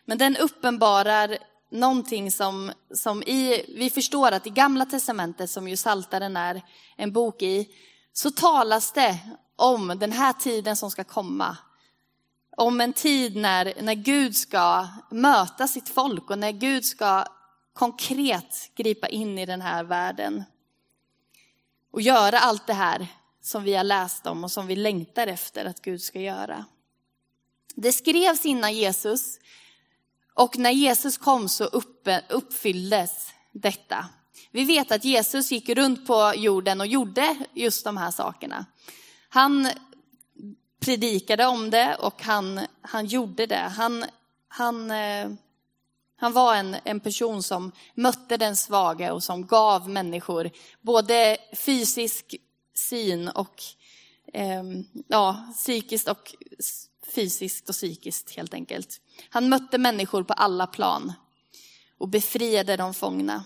Men 0.06 0.18
den 0.18 0.38
uppenbarar 0.38 1.38
någonting 1.72 2.32
som, 2.32 2.72
som 2.94 3.24
i, 3.24 3.66
vi 3.78 3.90
förstår 3.90 4.32
att 4.32 4.48
i 4.48 4.50
gamla 4.50 4.86
testamentet, 4.86 5.50
som 5.50 5.68
ju 5.68 5.78
Saltaren 5.78 6.38
är 6.38 6.62
en 6.96 7.12
bok 7.12 7.42
i, 7.42 7.70
så 8.14 8.32
talas 8.32 8.92
det 8.92 9.20
om 9.56 9.88
den 10.00 10.12
här 10.12 10.34
tiden 10.34 10.76
som 10.76 10.92
ska 10.92 11.04
komma. 11.04 11.58
Om 12.58 12.82
en 12.82 12.94
tid 12.94 13.36
när, 13.36 13.74
när 13.82 13.94
Gud 13.94 14.36
ska 14.36 14.88
möta 15.12 15.68
sitt 15.68 15.90
folk 15.90 16.30
och 16.30 16.40
när 16.40 16.52
Gud 16.52 16.86
ska 16.86 17.26
konkret 17.74 18.72
gripa 18.76 19.08
in 19.08 19.38
i 19.38 19.46
den 19.46 19.62
här 19.62 19.84
världen. 19.84 20.44
Och 21.92 22.02
göra 22.02 22.40
allt 22.40 22.68
det 22.68 22.74
här 22.74 23.08
som 23.48 23.63
vi 23.63 23.74
har 23.74 23.84
läst 23.84 24.27
om 24.27 24.44
och 24.44 24.51
som 24.51 24.68
vi 24.68 24.75
längtar 24.75 25.27
efter 25.27 25.66
att 25.66 25.82
Gud 25.82 26.01
ska 26.01 26.20
göra. 26.20 26.66
Det 27.75 27.92
skrevs 27.92 28.46
innan 28.46 28.74
Jesus 28.74 29.39
och 30.34 30.58
när 30.58 30.72
Jesus 30.72 31.18
kom 31.18 31.50
så 31.50 31.63
uppfylldes 32.30 33.34
detta. 33.51 34.06
Vi 34.51 34.63
vet 34.63 34.92
att 34.92 35.06
Jesus 35.06 35.51
gick 35.51 35.70
runt 35.70 36.08
på 36.08 36.34
jorden 36.36 36.82
och 36.82 36.88
gjorde 36.88 37.36
just 37.54 37.84
de 37.84 37.98
här 37.98 38.12
sakerna. 38.12 38.66
Han 39.30 39.70
predikade 40.80 41.46
om 41.46 41.70
det 41.70 41.96
och 41.96 42.24
han, 42.24 42.60
han 42.82 43.06
gjorde 43.06 43.46
det. 43.46 43.72
Han, 43.77 44.06
han, 44.48 44.92
eh, 44.92 45.30
han 46.16 46.34
var 46.34 46.56
en, 46.56 46.75
en 46.84 47.00
person 47.00 47.44
som 47.44 47.72
mötte 47.94 48.38
den 48.38 48.56
svaga 48.56 49.13
och 49.13 49.24
som 49.24 49.46
gav 49.46 49.89
människor 49.89 50.50
både 50.82 51.38
fysisk 51.54 52.36
syn 52.78 53.28
och 53.28 53.64
eh, 54.34 54.64
ja, 55.08 55.54
psykiskt 55.56 56.08
och 56.08 56.36
fysiskt 57.16 57.70
och 57.70 57.76
psykiskt 57.76 58.36
helt 58.36 58.54
enkelt. 58.54 59.02
Han 59.30 59.50
mötte 59.50 59.78
människor 59.78 60.24
på 60.24 60.34
alla 60.34 60.68
plan 60.68 61.14
och 61.98 62.10
befriade 62.10 62.78
de 62.78 62.94
fångna. 62.94 63.44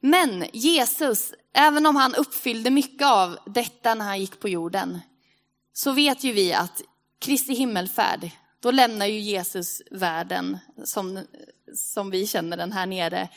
Men 0.00 0.44
Jesus, 0.52 1.32
även 1.54 1.86
om 1.86 1.96
han 1.96 2.14
uppfyllde 2.14 2.70
mycket 2.70 3.06
av 3.06 3.38
detta 3.46 3.94
när 3.94 4.04
han 4.04 4.20
gick 4.20 4.40
på 4.40 4.48
jorden, 4.48 5.00
så 5.72 5.92
vet 5.92 6.24
ju 6.24 6.32
vi 6.32 6.52
att 6.52 6.82
Kristi 7.18 7.54
himmelfärd, 7.54 8.30
då 8.60 8.70
lämnar 8.70 9.06
ju 9.06 9.20
Jesus 9.20 9.82
världen 9.90 10.58
som, 10.84 11.24
som 11.74 12.10
vi 12.10 12.26
känner 12.26 12.56
den 12.56 12.72
här 12.72 12.86
nere 12.86 13.28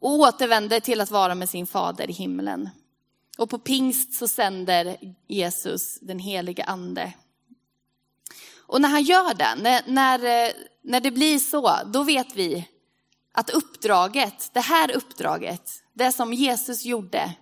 och 0.00 0.12
återvänder 0.12 0.80
till 0.80 1.00
att 1.00 1.10
vara 1.10 1.34
med 1.34 1.48
sin 1.48 1.66
fader 1.66 2.10
i 2.10 2.12
himlen. 2.12 2.68
Och 3.38 3.50
på 3.50 3.58
pingst 3.58 4.14
så 4.14 4.28
sänder 4.28 4.96
Jesus 5.26 5.98
den 6.00 6.18
helige 6.18 6.64
ande. 6.64 7.12
Och 8.56 8.80
när 8.80 8.88
han 8.88 9.02
gör 9.02 9.34
det, 9.34 9.54
när, 9.58 9.82
när, 9.86 10.52
när 10.82 11.00
det 11.00 11.10
blir 11.10 11.38
så, 11.38 11.78
då 11.86 12.02
vet 12.02 12.34
vi 12.36 12.68
att 13.32 13.50
uppdraget, 13.50 14.50
det 14.52 14.60
här 14.60 14.96
uppdraget, 14.96 15.70
det 15.92 16.12
som 16.12 16.32
Jesus 16.32 16.84
gjorde 16.84 17.34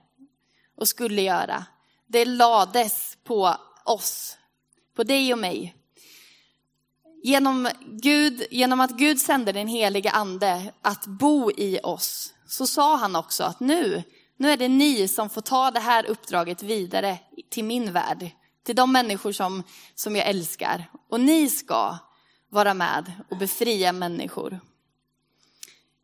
och 0.76 0.88
skulle 0.88 1.22
göra, 1.22 1.64
det 2.06 2.24
lades 2.24 3.18
på 3.24 3.56
oss, 3.84 4.36
på 4.96 5.04
dig 5.04 5.32
och 5.32 5.38
mig. 5.38 5.76
Genom, 7.22 7.68
Gud, 7.86 8.46
genom 8.50 8.80
att 8.80 8.90
Gud 8.90 9.20
sände 9.20 9.52
den 9.52 9.68
helige 9.68 10.10
ande 10.10 10.72
att 10.82 11.06
bo 11.06 11.50
i 11.50 11.80
oss, 11.82 12.34
så 12.46 12.66
sa 12.66 12.96
han 12.96 13.16
också 13.16 13.44
att 13.44 13.60
nu 13.60 14.02
nu 14.36 14.50
är 14.50 14.56
det 14.56 14.68
ni 14.68 15.08
som 15.08 15.30
får 15.30 15.40
ta 15.40 15.70
det 15.70 15.80
här 15.80 16.06
uppdraget 16.06 16.62
vidare 16.62 17.18
till 17.50 17.64
min 17.64 17.92
värld, 17.92 18.30
till 18.64 18.76
de 18.76 18.92
människor 18.92 19.32
som, 19.32 19.62
som 19.94 20.16
jag 20.16 20.26
älskar. 20.26 20.90
Och 21.10 21.20
ni 21.20 21.48
ska 21.48 21.98
vara 22.50 22.74
med 22.74 23.12
och 23.30 23.36
befria 23.36 23.92
människor. 23.92 24.60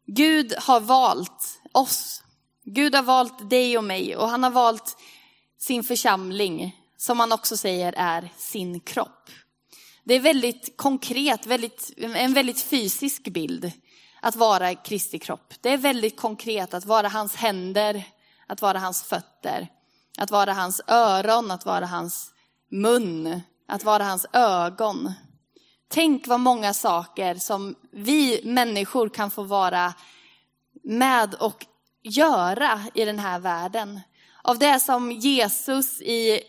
Gud 0.06 0.54
har 0.58 0.80
valt 0.80 1.60
oss. 1.72 2.22
Gud 2.64 2.94
har 2.94 3.02
valt 3.02 3.50
dig 3.50 3.78
och 3.78 3.84
mig 3.84 4.16
och 4.16 4.28
han 4.28 4.42
har 4.42 4.50
valt 4.50 4.96
sin 5.58 5.84
församling, 5.84 6.76
som 6.96 7.20
han 7.20 7.32
också 7.32 7.56
säger 7.56 7.94
är 7.96 8.28
sin 8.36 8.80
kropp. 8.80 9.30
Det 10.04 10.14
är 10.14 10.20
väldigt 10.20 10.76
konkret, 10.76 11.46
väldigt, 11.46 11.90
en 11.96 12.32
väldigt 12.32 12.62
fysisk 12.62 13.22
bild 13.22 13.72
att 14.20 14.36
vara 14.36 14.74
Kristi 14.74 15.18
kropp. 15.18 15.54
Det 15.60 15.70
är 15.70 15.78
väldigt 15.78 16.16
konkret 16.16 16.74
att 16.74 16.84
vara 16.84 17.08
hans 17.08 17.34
händer, 17.34 18.04
att 18.52 18.62
vara 18.62 18.78
hans 18.78 19.02
fötter, 19.02 19.68
att 20.18 20.30
vara 20.30 20.52
hans 20.52 20.80
öron, 20.86 21.50
att 21.50 21.66
vara 21.66 21.86
hans 21.86 22.30
mun, 22.70 23.40
att 23.68 23.84
vara 23.84 24.04
hans 24.04 24.26
ögon. 24.32 25.12
Tänk 25.88 26.26
vad 26.26 26.40
många 26.40 26.74
saker 26.74 27.34
som 27.34 27.74
vi 27.92 28.40
människor 28.44 29.08
kan 29.08 29.30
få 29.30 29.42
vara 29.42 29.94
med 30.82 31.34
och 31.34 31.66
göra 32.02 32.80
i 32.94 33.04
den 33.04 33.18
här 33.18 33.38
världen. 33.38 34.00
Av 34.42 34.58
det 34.58 34.80
som 34.80 35.12
Jesus 35.12 36.00
i 36.00 36.42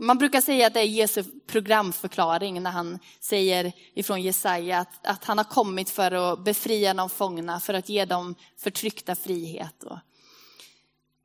man 0.00 0.18
brukar 0.18 0.40
säga 0.40 0.66
att 0.66 0.74
det 0.74 0.80
är 0.80 0.84
Jesu 0.84 1.24
programförklaring 1.46 2.62
när 2.62 2.70
han 2.70 2.98
säger 3.20 3.72
ifrån 3.94 4.22
Jesaja 4.22 4.78
att, 4.78 5.06
att 5.06 5.24
han 5.24 5.38
har 5.38 5.44
kommit 5.44 5.90
för 5.90 6.12
att 6.12 6.44
befria 6.44 6.94
de 6.94 7.10
fångna, 7.10 7.60
för 7.60 7.74
att 7.74 7.88
ge 7.88 8.04
dem 8.04 8.34
förtryckta 8.56 9.14
frihet. 9.14 9.82
Och, 9.82 9.98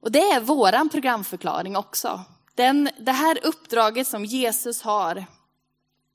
och 0.05 0.11
det 0.11 0.31
är 0.31 0.41
våran 0.41 0.89
programförklaring 0.89 1.75
också. 1.75 2.23
Den, 2.55 2.89
det 2.99 3.11
här 3.11 3.39
uppdraget 3.43 4.07
som 4.07 4.25
Jesus 4.25 4.81
har, 4.81 5.25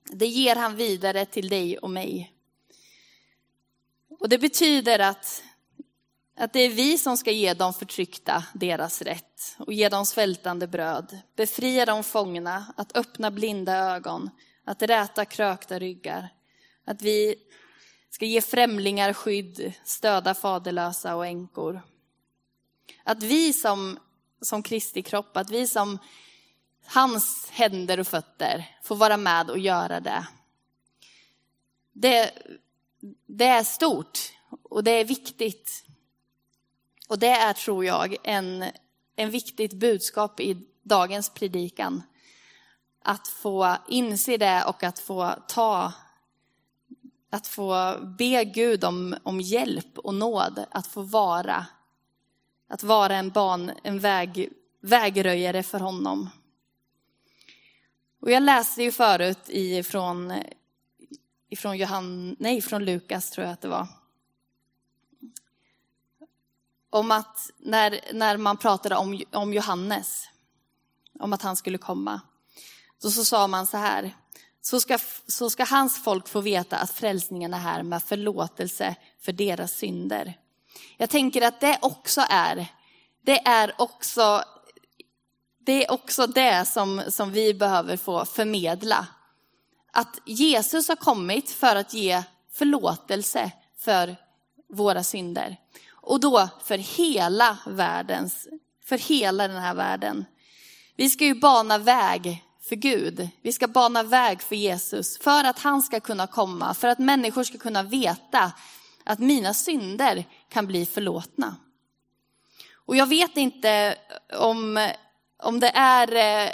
det 0.04 0.26
ger 0.26 0.56
han 0.56 0.76
vidare 0.76 1.26
till 1.26 1.49
dig 1.49 1.78
och 1.78 1.90
mig. 1.90 2.32
Och 4.20 4.28
det 4.28 4.38
betyder 4.38 4.99
att 4.99 5.42
att 6.37 6.52
det 6.52 6.61
är 6.61 6.70
vi 6.70 6.99
som 6.99 7.16
ska 7.16 7.30
ge 7.30 7.54
de 7.54 7.75
förtryckta 7.75 8.44
deras 8.54 9.02
rätt 9.02 9.56
och 9.59 9.73
ge 9.73 9.88
dem 9.88 10.06
svältande 10.06 10.66
bröd, 10.66 11.18
befria 11.37 11.87
de 11.87 12.04
fångna, 12.04 12.64
att 12.76 12.97
öppna 12.97 13.30
blinda 13.30 13.76
ögon, 13.76 14.30
att 14.64 14.82
räta 14.82 15.25
krökta 15.25 15.78
ryggar. 15.78 16.28
Att 16.85 17.02
vi 17.02 17.35
ska 18.11 18.25
ge 18.25 18.40
främlingar 18.40 19.12
skydd, 19.12 19.73
stöda 19.85 20.35
faderlösa 20.35 21.16
och 21.16 21.26
änkor. 21.26 21.82
Att 23.04 23.23
vi 23.23 23.52
som, 23.52 23.99
som 24.40 24.62
Kristi 24.62 25.02
kropp, 25.02 25.37
att 25.37 25.50
vi 25.50 25.66
som 25.66 25.99
hans 26.87 27.49
händer 27.50 28.00
och 28.00 28.06
fötter 28.06 28.76
får 28.82 28.97
vara 28.97 29.16
med 29.16 29.50
och 29.50 29.59
göra 29.59 30.00
det. 30.00 30.26
Det, 31.92 32.30
det 33.26 33.47
är 33.47 33.64
stort 33.64 34.18
och 34.62 34.85
det 34.85 34.90
är 34.90 35.04
viktigt. 35.04 35.85
Och 37.09 37.18
det 37.18 37.30
är, 37.30 37.52
tror 37.52 37.85
jag, 37.85 38.16
en, 38.23 38.64
en 39.16 39.30
viktigt 39.30 39.73
budskap 39.73 40.40
i 40.40 40.66
dagens 40.82 41.30
predikan. 41.30 42.02
Att 43.02 43.28
få 43.28 43.76
inse 43.88 44.37
det 44.37 44.64
och 44.64 44.82
att 44.82 44.99
få 44.99 45.35
ta, 45.49 45.92
att 47.30 47.47
få 47.47 47.97
be 48.18 48.44
Gud 48.44 48.85
om, 48.85 49.16
om 49.23 49.40
hjälp 49.40 49.99
och 49.99 50.14
nåd 50.14 50.64
att 50.70 50.87
få 50.87 51.02
vara, 51.02 51.66
att 52.70 52.82
vara 52.82 53.16
en, 53.16 53.30
ban, 53.30 53.70
en 53.82 53.98
väg, 53.98 54.52
vägröjare 54.80 55.62
för 55.62 55.80
honom. 55.80 56.30
Och 58.20 58.30
jag 58.30 58.42
läste 58.42 58.82
ju 58.82 58.92
förut 58.92 59.48
ifrån, 59.48 60.34
ifrån, 61.50 61.78
Johan, 61.78 62.36
nej, 62.38 62.62
från 62.62 62.84
Lukas, 62.84 63.30
tror 63.30 63.46
jag 63.46 63.52
att 63.52 63.60
det 63.60 63.68
var 63.68 63.88
om 66.90 67.10
att 67.10 67.50
när, 67.58 68.00
när 68.12 68.36
man 68.36 68.56
pratade 68.56 68.96
om, 68.96 69.22
om 69.32 69.52
Johannes, 69.52 70.28
om 71.18 71.32
att 71.32 71.42
han 71.42 71.56
skulle 71.56 71.78
komma, 71.78 72.20
så, 72.98 73.10
så 73.10 73.24
sa 73.24 73.46
man 73.46 73.66
så 73.66 73.76
här, 73.76 74.16
så 74.60 74.80
ska, 74.80 74.98
så 75.26 75.50
ska 75.50 75.64
hans 75.64 76.04
folk 76.04 76.28
få 76.28 76.40
veta 76.40 76.76
att 76.76 76.90
frälsningen 76.90 77.54
är 77.54 77.58
här 77.58 77.82
med 77.82 78.02
förlåtelse 78.02 78.96
för 79.20 79.32
deras 79.32 79.72
synder. 79.72 80.38
Jag 81.00 81.11
tänker 81.11 81.42
att 81.42 81.61
det 81.61 81.78
också 81.83 82.25
är, 82.28 82.66
det 83.25 83.47
är 83.47 83.75
också 83.78 84.45
det, 85.59 85.85
är 85.85 85.92
också 85.92 86.26
det 86.26 86.64
som, 86.69 87.02
som 87.09 87.33
vi 87.33 87.54
behöver 87.54 87.97
få 87.97 88.25
förmedla. 88.25 89.07
Att 89.92 90.21
Jesus 90.25 90.88
har 90.88 90.97
kommit 90.97 91.50
för 91.50 91.76
att 91.76 91.95
ge 91.95 92.23
förlåtelse 92.52 93.51
för 93.79 94.16
våra 94.68 95.03
synder. 95.03 95.57
Och 95.90 96.20
då 96.20 96.48
för 96.64 96.79
hela 96.79 97.59
världens, 97.66 98.48
för 98.85 98.98
hela 98.98 99.48
den 99.48 99.62
här 99.62 99.74
världen. 99.74 100.24
Vi 100.96 101.11
ska 101.11 101.24
ju 101.24 101.35
bana 101.35 101.79
väg 101.79 102.44
för 102.68 102.77
Gud. 102.77 103.29
Vi 103.42 103.53
ska 103.53 103.68
bana 103.68 104.03
väg 104.03 104.42
för 104.42 104.57
Jesus 104.57 105.18
för 105.18 105.44
att 105.44 105.59
han 105.59 105.83
ska 105.83 106.01
kunna 106.01 106.27
komma, 106.27 106.74
för 106.74 106.88
att 106.88 106.98
människor 106.98 107.44
ska 107.44 107.59
kunna 107.59 107.83
veta 107.83 108.53
att 109.11 109.18
mina 109.18 109.55
synder 109.55 110.25
kan 110.49 110.66
bli 110.66 110.87
förlåtna. 110.87 111.57
Och 112.75 112.96
jag 112.96 113.07
vet 113.07 113.37
inte 113.37 113.96
om, 114.38 114.90
om 115.42 115.61
det 115.61 115.70
är, 115.75 116.14
eh, 116.14 116.53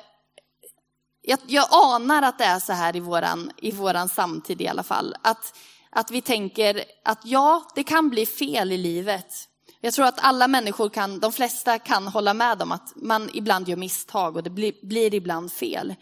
jag, 1.23 1.39
jag 1.47 1.67
anar 1.71 2.23
att 2.23 2.39
det 2.39 2.45
är 2.45 2.59
så 2.59 2.73
här 2.73 2.97
i 2.97 3.01
våran, 3.01 3.51
i 3.57 3.71
våran 3.71 4.09
samtid 4.09 4.61
i 4.61 4.69
alla 4.69 4.83
fall. 4.83 5.17
Att 5.23 5.55
att 5.97 6.11
vi 6.11 6.21
tänker 6.21 6.85
att 7.05 7.21
ja, 7.25 7.63
det 7.75 7.85
kan 7.85 8.11
bli 8.11 8.27
fel 8.27 8.73
i 8.73 8.77
livet. 8.77 9.35
Jag 9.81 9.95
tror 9.95 10.07
att 10.07 10.25
alla 10.25 10.49
människor 10.49 10.89
kan, 10.89 11.21
de 11.21 11.33
flesta 11.33 11.79
kan 11.79 12.07
hålla 12.07 12.35
med 12.35 12.63
om 12.63 12.73
att 12.73 12.93
man 12.97 13.31
ibland 13.35 13.69
gör 13.69 13.77
misstag 13.77 14.37
och 14.37 14.43
det 14.43 14.51
blir, 14.51 14.73
blir 14.83 15.15
ibland 15.15 15.53
fel. 15.53 15.95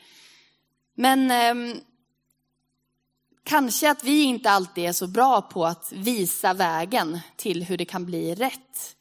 Men 0.95 1.31
eh, 1.31 1.77
kanske 3.45 3.91
att 3.91 4.05
vi 4.05 4.23
inte 4.23 4.51
alltid 4.51 4.85
är 4.85 4.93
så 4.93 5.07
bra 5.07 5.43
på 5.43 5.67
att 5.67 5.93
visa 5.93 6.55
vägen 6.55 7.21
till 7.37 7.63
hur 7.63 7.77
det 7.77 7.85
kan 7.85 8.05
bli 8.05 8.35
rätt. 8.35 8.97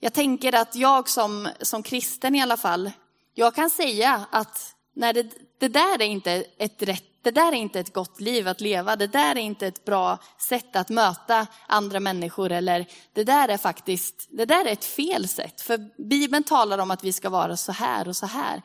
Jag 0.00 0.12
tänker 0.12 0.54
att 0.54 0.76
jag 0.76 1.08
som, 1.08 1.48
som 1.60 1.82
kristen 1.82 2.34
i 2.34 2.42
alla 2.42 2.56
fall, 2.56 2.90
jag 3.34 3.54
kan 3.54 3.70
säga 3.70 4.26
att 4.30 4.74
när 4.94 5.12
det, 5.12 5.26
det 5.58 5.68
där 5.68 6.02
är 6.02 6.06
inte 6.06 6.44
ett 6.58 6.82
rätt 6.82 7.04
det 7.22 7.30
där 7.30 7.52
är 7.52 7.56
inte 7.56 7.80
ett 7.80 7.92
gott 7.92 8.20
liv 8.20 8.48
att 8.48 8.60
leva, 8.60 8.96
det 8.96 9.06
där 9.06 9.30
är 9.30 9.40
inte 9.40 9.66
ett 9.66 9.84
bra 9.84 10.18
sätt 10.38 10.76
att 10.76 10.88
möta 10.88 11.46
andra 11.66 12.00
människor 12.00 12.52
eller 12.52 12.86
det 13.12 13.24
där 13.24 13.48
är 13.48 13.56
faktiskt, 13.56 14.28
det 14.30 14.44
där 14.44 14.64
är 14.64 14.72
ett 14.72 14.84
fel 14.84 15.28
sätt. 15.28 15.60
För 15.60 16.02
Bibeln 16.08 16.44
talar 16.44 16.78
om 16.78 16.90
att 16.90 17.04
vi 17.04 17.12
ska 17.12 17.28
vara 17.28 17.56
så 17.56 17.72
här 17.72 18.08
och 18.08 18.16
så 18.16 18.26
här. 18.26 18.62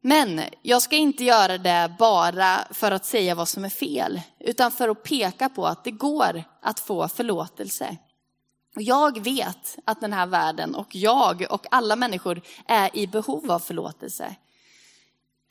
Men 0.00 0.40
jag 0.62 0.82
ska 0.82 0.96
inte 0.96 1.24
göra 1.24 1.58
det 1.58 1.94
bara 1.98 2.64
för 2.70 2.90
att 2.90 3.06
säga 3.06 3.34
vad 3.34 3.48
som 3.48 3.64
är 3.64 3.68
fel, 3.68 4.20
utan 4.40 4.70
för 4.70 4.88
att 4.88 5.02
peka 5.02 5.48
på 5.48 5.66
att 5.66 5.84
det 5.84 5.90
går 5.90 6.44
att 6.62 6.80
få 6.80 7.08
förlåtelse. 7.08 7.96
Jag 8.74 9.24
vet 9.24 9.78
att 9.84 10.00
den 10.00 10.12
här 10.12 10.26
världen 10.26 10.74
och 10.74 10.94
jag 10.94 11.46
och 11.50 11.66
alla 11.70 11.96
människor 11.96 12.40
är 12.66 12.96
i 12.96 13.06
behov 13.06 13.50
av 13.50 13.58
förlåtelse. 13.58 14.34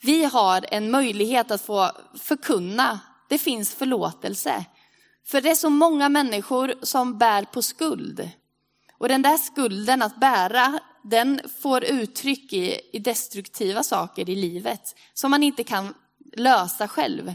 Vi 0.01 0.23
har 0.23 0.65
en 0.71 0.91
möjlighet 0.91 1.51
att 1.51 1.62
få 1.62 1.91
förkunna, 2.19 2.99
det 3.29 3.38
finns 3.38 3.73
förlåtelse. 3.73 4.65
För 5.25 5.41
det 5.41 5.49
är 5.49 5.55
så 5.55 5.69
många 5.69 6.10
människor 6.10 6.73
som 6.81 7.17
bär 7.17 7.43
på 7.43 7.62
skuld. 7.62 8.29
Och 8.97 9.07
den 9.07 9.21
där 9.21 9.38
skulden 9.38 10.01
att 10.01 10.19
bära, 10.19 10.79
den 11.10 11.41
får 11.62 11.84
uttryck 11.84 12.54
i, 12.54 12.82
i 12.93 13.00
destruktiva 13.00 13.84
saker 13.84 14.30
i 14.30 14.36
livet 14.36 14.96
som 15.13 15.32
man 15.32 15.43
inte 15.43 15.63
kan 15.63 15.93
lösa 16.36 16.88
själv. 16.88 17.34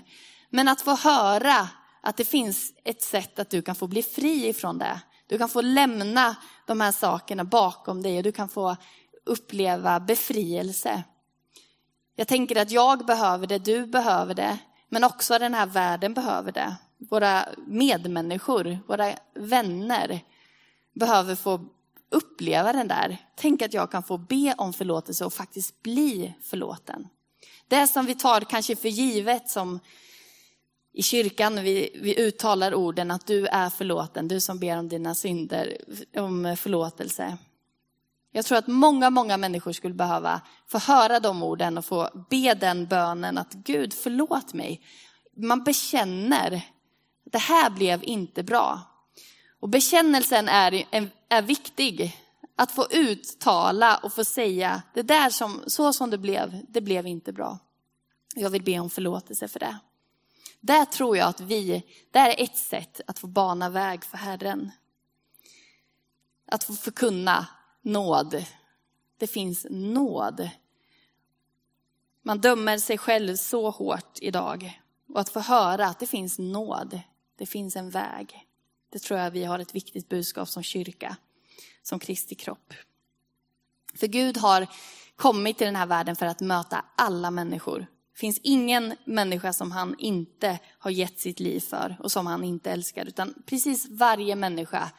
Men 0.51 0.69
att 0.69 0.81
få 0.81 0.97
höra 0.97 1.69
att 2.01 2.17
det 2.17 2.25
finns 2.25 2.73
ett 2.85 3.03
sätt 3.03 3.39
att 3.39 3.51
du 3.51 3.63
kan 3.63 3.75
få 3.75 3.87
bli 3.87 4.03
fri 4.03 4.49
ifrån 4.49 4.79
det. 4.79 5.01
Du 5.27 5.39
kan 5.39 5.49
få 5.49 5.61
lämna 5.61 6.37
de 6.67 6.81
här 6.81 6.93
sakerna 6.93 7.45
bakom 7.45 8.03
dig 8.03 8.17
och 8.17 8.23
du 8.23 8.33
kan 8.33 8.49
få 8.49 8.77
uppleva 9.27 10.01
befrielse. 10.01 11.03
Jag 12.17 12.29
tänker 12.29 12.57
att 12.57 12.71
jag 12.71 13.07
behöver 13.07 13.47
det, 13.47 13.59
du 13.59 13.87
behöver 13.87 14.35
det, 14.35 14.59
men 14.89 15.05
också 15.05 15.39
den 15.39 15.55
här 15.55 15.67
världen 15.67 16.15
behöver 16.15 16.53
det. 16.53 16.77
Våra 17.11 17.49
medmänniskor, 17.67 18.79
våra 18.89 19.13
vänner 19.35 20.21
behöver 20.95 21.35
få 21.35 21.69
uppleva 22.13 22.73
den 22.73 22.89
där. 22.89 23.19
Tänk 23.37 23.63
att 23.63 23.75
jag 23.75 23.91
kan 23.91 24.03
få 24.03 24.19
be 24.19 24.55
om 24.59 24.73
förlåtelse 24.73 25.25
och 25.25 25.33
faktiskt 25.33 25.83
bli 25.83 26.35
förlåten. 26.43 27.09
Det 27.69 27.87
som 27.87 28.07
vi 28.07 28.15
tar 28.15 28.41
kanske 28.41 28.77
för 28.77 28.89
givet 28.89 29.49
som 29.49 29.81
i 30.95 31.03
kyrkan, 31.03 31.63
vi, 31.63 32.01
vi 32.03 32.21
uttalar 32.21 32.75
orden 32.75 33.11
att 33.11 33.27
du 33.27 33.47
är 33.47 33.71
förlåten, 33.71 34.29
du 34.29 34.41
som 34.41 34.59
ber 34.59 34.79
om 34.79 34.89
dina 34.89 35.15
synder, 35.15 35.77
om 36.17 36.57
förlåtelse. 36.59 37.39
Jag 38.33 38.45
tror 38.45 38.59
att 38.59 38.67
många, 38.67 39.11
många 39.11 39.37
människor 39.37 39.73
skulle 39.73 39.95
behöva 39.95 40.41
få 40.69 40.79
höra 40.79 41.21
de 41.21 41.43
orden 41.43 41.79
och 41.79 41.85
få 41.85 42.27
be 42.31 42.55
den 42.55 42.87
bönen 42.87 43.39
att 43.39 43.53
Gud 43.53 43.95
förlåt 43.95 44.55
mig. 44.55 44.81
Man 45.37 45.65
bekänner, 45.65 46.63
det 47.25 47.39
här 47.39 47.71
blev 47.71 48.05
inte 48.05 48.43
bra. 48.43 48.81
Och 49.63 49.69
bekännelsen 49.69 50.49
är, 50.49 50.87
är 51.29 51.43
viktig. 51.43 52.19
Att 52.57 52.73
få 52.73 52.87
uttala 52.91 53.97
och 53.97 54.13
få 54.13 54.25
säga, 54.25 54.83
det 54.95 55.03
där 55.03 55.31
som, 55.31 55.63
så 55.67 55.93
som 55.93 56.11
det 56.11 56.19
blev, 56.19 56.65
det 56.69 56.81
blev 56.81 57.07
inte 57.07 57.33
bra. 57.33 57.59
Jag 58.35 58.51
vill 58.51 58.63
be 58.63 58.79
om 58.79 58.91
förlåtelse 58.91 59.49
för 59.49 59.61
det. 59.61 59.79
Där 60.61 60.85
tror 60.85 61.17
jag 61.17 61.29
att 61.29 61.41
vi, 61.41 61.83
det 62.11 62.19
är 62.19 62.45
ett 62.45 62.57
sätt 62.57 63.01
att 63.07 63.19
få 63.19 63.27
bana 63.27 63.71
väg 63.71 64.05
för 64.05 64.17
Herren. 64.17 64.71
Att 66.47 66.65
få 66.65 66.73
förkunna 66.73 67.47
nåd. 67.83 68.45
Det 69.19 69.27
finns 69.27 69.67
nåd. 69.71 70.51
Man 72.23 72.41
dömer 72.41 72.79
sig 72.79 72.99
själv 72.99 73.37
så 73.37 73.71
hårt 73.71 74.19
idag. 74.21 74.81
Och 75.09 75.21
att 75.21 75.29
få 75.29 75.41
höra 75.41 75.87
att 75.87 75.99
det 75.99 76.07
finns 76.07 76.39
nåd, 76.39 77.01
det 77.37 77.47
finns 77.47 77.77
en 77.77 77.91
väg. 77.91 78.49
Det 78.93 78.99
tror 78.99 79.21
jag 79.21 79.31
vi 79.31 79.45
har 79.45 79.59
ett 79.59 79.75
viktigt 79.75 80.09
budskap 80.09 80.49
som 80.49 80.63
kyrka, 80.63 81.17
som 81.83 81.99
Kristi 81.99 82.35
kropp. 82.35 82.75
För 83.95 84.07
Gud 84.07 84.37
har 84.37 84.67
kommit 85.17 85.59
till 85.59 85.65
den 85.65 85.77
här 85.77 85.87
världen 85.87 86.17
för 86.17 86.27
att 86.27 86.41
möta 86.41 86.85
alla 86.97 87.31
människor. 87.31 87.79
Det 88.13 88.19
finns 88.19 88.41
ingen 88.43 88.95
människa 89.05 89.53
som 89.53 89.73
han 89.73 89.95
inte 89.99 90.59
har 90.79 90.91
gett 90.91 91.21
sitt 91.21 91.41
liv 91.41 91.61
för 91.61 91.97
och 92.01 92.13
som 92.13 92.27
han 92.27 92.45
inte 92.45 92.71
älskar. 92.71 93.05
Utan 93.05 93.35
precis 93.47 93.87
varje 93.91 94.37
människa, 94.37 94.91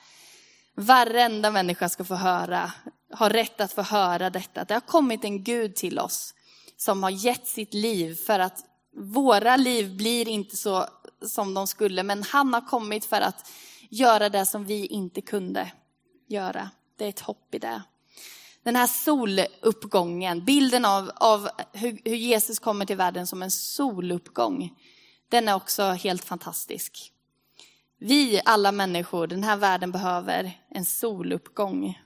varenda 0.76 1.52
människa 1.52 1.90
ska 1.90 2.04
få 2.04 2.16
höra, 2.16 2.72
har 3.12 3.30
rätt 3.30 3.62
att 3.62 3.74
få 3.74 3.82
höra 3.82 4.30
detta. 4.30 4.64
Det 4.64 4.74
har 4.74 4.82
kommit 4.82 5.24
en 5.24 5.44
Gud 5.44 5.76
till 5.76 6.00
oss 6.00 6.34
som 6.78 7.04
har 7.04 7.10
gett 7.10 7.48
sitt 7.48 7.74
liv 7.74 8.16
för 8.16 8.40
att 8.40 8.66
våra 8.96 9.56
liv 9.58 9.98
blir 9.98 10.28
inte 10.28 10.58
så 10.58 10.86
som 11.28 11.54
de 11.54 11.68
skulle. 11.68 12.04
Men 12.04 12.24
han 12.24 12.54
har 12.54 12.62
kommit 12.62 13.06
för 13.06 13.22
att 13.22 13.50
göra 13.94 14.30
det 14.30 14.46
som 14.46 14.66
vi 14.66 14.86
inte 14.86 15.22
kunde 15.22 15.72
göra. 16.28 16.70
Det 16.98 17.06
är 17.06 17.10
ett 17.10 17.20
hopp 17.20 17.56
i 17.56 17.60
det. 17.60 17.82
Den 18.64 18.76
här 18.76 18.88
soluppgången, 18.88 20.46
bilden 20.46 20.86
av, 20.86 21.12
av 21.16 21.50
hur, 21.74 22.02
hur 22.04 22.16
Jesus 22.16 22.60
kommer 22.60 22.86
till 22.86 22.98
världen 22.98 23.28
som 23.28 23.44
en 23.44 23.52
soluppgång, 23.52 24.74
den 25.30 25.48
är 25.48 25.56
också 25.56 25.84
helt 25.84 26.26
fantastisk. 26.26 27.12
Vi, 27.98 28.42
alla 28.46 28.72
människor, 28.72 29.28
den 29.28 29.44
här 29.44 29.58
världen 29.58 29.92
behöver 29.92 30.62
en 30.70 30.86
soluppgång. 30.86 32.02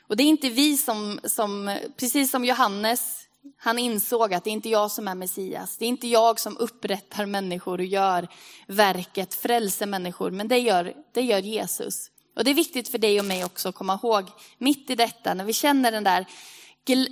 Och 0.00 0.16
det 0.16 0.22
är 0.22 0.28
inte 0.28 0.50
vi 0.50 0.76
som, 0.76 1.20
som, 1.24 1.78
precis 1.96 2.30
som 2.30 2.44
Johannes, 2.44 3.23
han 3.56 3.78
insåg 3.78 4.34
att 4.34 4.44
det 4.44 4.50
är 4.50 4.52
inte 4.52 4.68
jag 4.68 4.90
som 4.90 5.08
är 5.08 5.14
Messias. 5.14 5.76
Det 5.76 5.84
är 5.84 5.88
inte 5.88 6.08
jag 6.08 6.40
som 6.40 6.56
upprättar 6.56 7.26
människor 7.26 7.78
och 7.78 7.84
gör 7.84 8.28
verket, 8.66 9.34
frälser 9.34 9.86
människor, 9.86 10.30
men 10.30 10.48
det 10.48 10.58
gör, 10.58 10.94
det 11.12 11.22
gör 11.22 11.38
Jesus. 11.38 12.10
Och 12.36 12.44
det 12.44 12.50
är 12.50 12.54
viktigt 12.54 12.88
för 12.88 12.98
dig 12.98 13.20
och 13.20 13.26
mig 13.26 13.44
också 13.44 13.68
att 13.68 13.74
komma 13.74 13.98
ihåg, 14.02 14.24
mitt 14.58 14.90
i 14.90 14.94
detta, 14.94 15.34
när 15.34 15.44
vi 15.44 15.52
känner 15.52 15.92
den 15.92 16.04
där, 16.04 16.26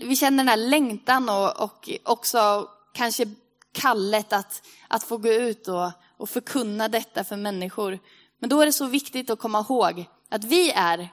vi 0.05 0.17
känner 0.17 0.37
den 0.37 0.47
där 0.47 0.69
längtan 0.69 1.29
och, 1.29 1.63
och 1.63 1.91
också 2.03 2.69
kanske 2.93 3.27
kallet 3.73 4.33
att, 4.33 4.63
att 4.89 5.03
få 5.03 5.17
gå 5.17 5.29
ut 5.29 5.69
och, 5.69 5.91
och 6.17 6.31
förkunna 6.31 6.89
detta 6.89 7.25
för 7.25 7.37
människor. 7.37 7.99
Men 8.39 8.51
då 8.51 8.61
är 8.61 8.67
det 8.67 8.73
så 8.73 8.87
viktigt 8.87 9.31
att 9.31 9.39
komma 9.39 9.61
ihåg 9.61 10.05
att 10.29 10.45
vi 10.45 10.71
är, 10.71 11.09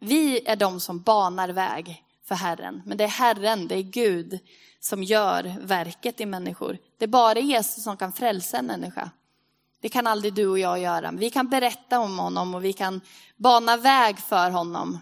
vi 0.00 0.46
är 0.46 0.56
de 0.56 0.80
som 0.80 1.00
banar 1.00 1.48
väg 1.48 2.04
för 2.32 2.44
Herren. 2.44 2.82
Men 2.84 2.98
det 2.98 3.04
är 3.04 3.08
Herren, 3.08 3.68
det 3.68 3.74
är 3.74 3.82
Gud 3.82 4.38
som 4.80 5.02
gör 5.02 5.54
verket 5.60 6.20
i 6.20 6.26
människor. 6.26 6.78
Det 6.98 7.04
är 7.04 7.08
bara 7.08 7.38
Jesus 7.38 7.84
som 7.84 7.96
kan 7.96 8.12
frälsa 8.12 8.58
en 8.58 8.66
människa. 8.66 9.10
Det 9.80 9.88
kan 9.88 10.06
aldrig 10.06 10.34
du 10.34 10.46
och 10.46 10.58
jag 10.58 10.78
göra. 10.78 11.12
Vi 11.12 11.30
kan 11.30 11.48
berätta 11.48 11.98
om 11.98 12.18
honom 12.18 12.54
och 12.54 12.64
vi 12.64 12.72
kan 12.72 13.00
bana 13.36 13.76
väg 13.76 14.18
för 14.18 14.50
honom. 14.50 14.98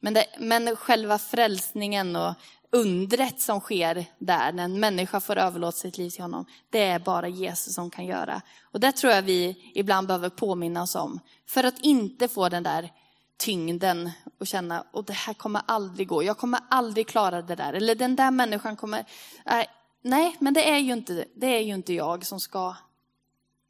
Men, 0.00 0.14
det, 0.14 0.26
men 0.38 0.76
själva 0.76 1.18
frälsningen 1.18 2.16
och 2.16 2.34
undret 2.72 3.40
som 3.40 3.60
sker 3.60 4.04
där, 4.18 4.52
när 4.52 4.64
en 4.64 4.80
människa 4.80 5.20
får 5.20 5.36
överlåta 5.36 5.78
sitt 5.78 5.98
liv 5.98 6.10
till 6.10 6.22
honom, 6.22 6.46
det 6.70 6.82
är 6.82 6.98
bara 6.98 7.28
Jesus 7.28 7.74
som 7.74 7.90
kan 7.90 8.04
göra. 8.04 8.42
Och 8.62 8.80
det 8.80 8.92
tror 8.92 9.12
jag 9.12 9.22
vi 9.22 9.72
ibland 9.74 10.06
behöver 10.06 10.28
påminna 10.28 10.82
oss 10.82 10.94
om. 10.94 11.20
För 11.48 11.64
att 11.64 11.78
inte 11.78 12.28
få 12.28 12.48
den 12.48 12.62
där 12.62 12.92
tyngden 13.36 14.10
och 14.40 14.46
känna, 14.46 14.84
och 14.92 15.04
det 15.04 15.12
här 15.12 15.34
kommer 15.34 15.62
aldrig 15.66 16.08
gå, 16.08 16.22
jag 16.22 16.38
kommer 16.38 16.60
aldrig 16.70 17.08
klara 17.08 17.42
det 17.42 17.54
där. 17.54 17.72
Eller 17.72 17.94
den 17.94 18.16
där 18.16 18.30
människan 18.30 18.76
kommer, 18.76 19.04
äh, 19.46 19.62
nej, 20.02 20.36
men 20.38 20.54
det 20.54 20.70
är 20.70 20.78
ju 20.78 20.92
inte, 20.92 21.24
det 21.34 21.46
är 21.46 21.60
ju 21.60 21.74
inte 21.74 21.92
jag 21.92 22.26
som 22.26 22.40
ska 22.40 22.76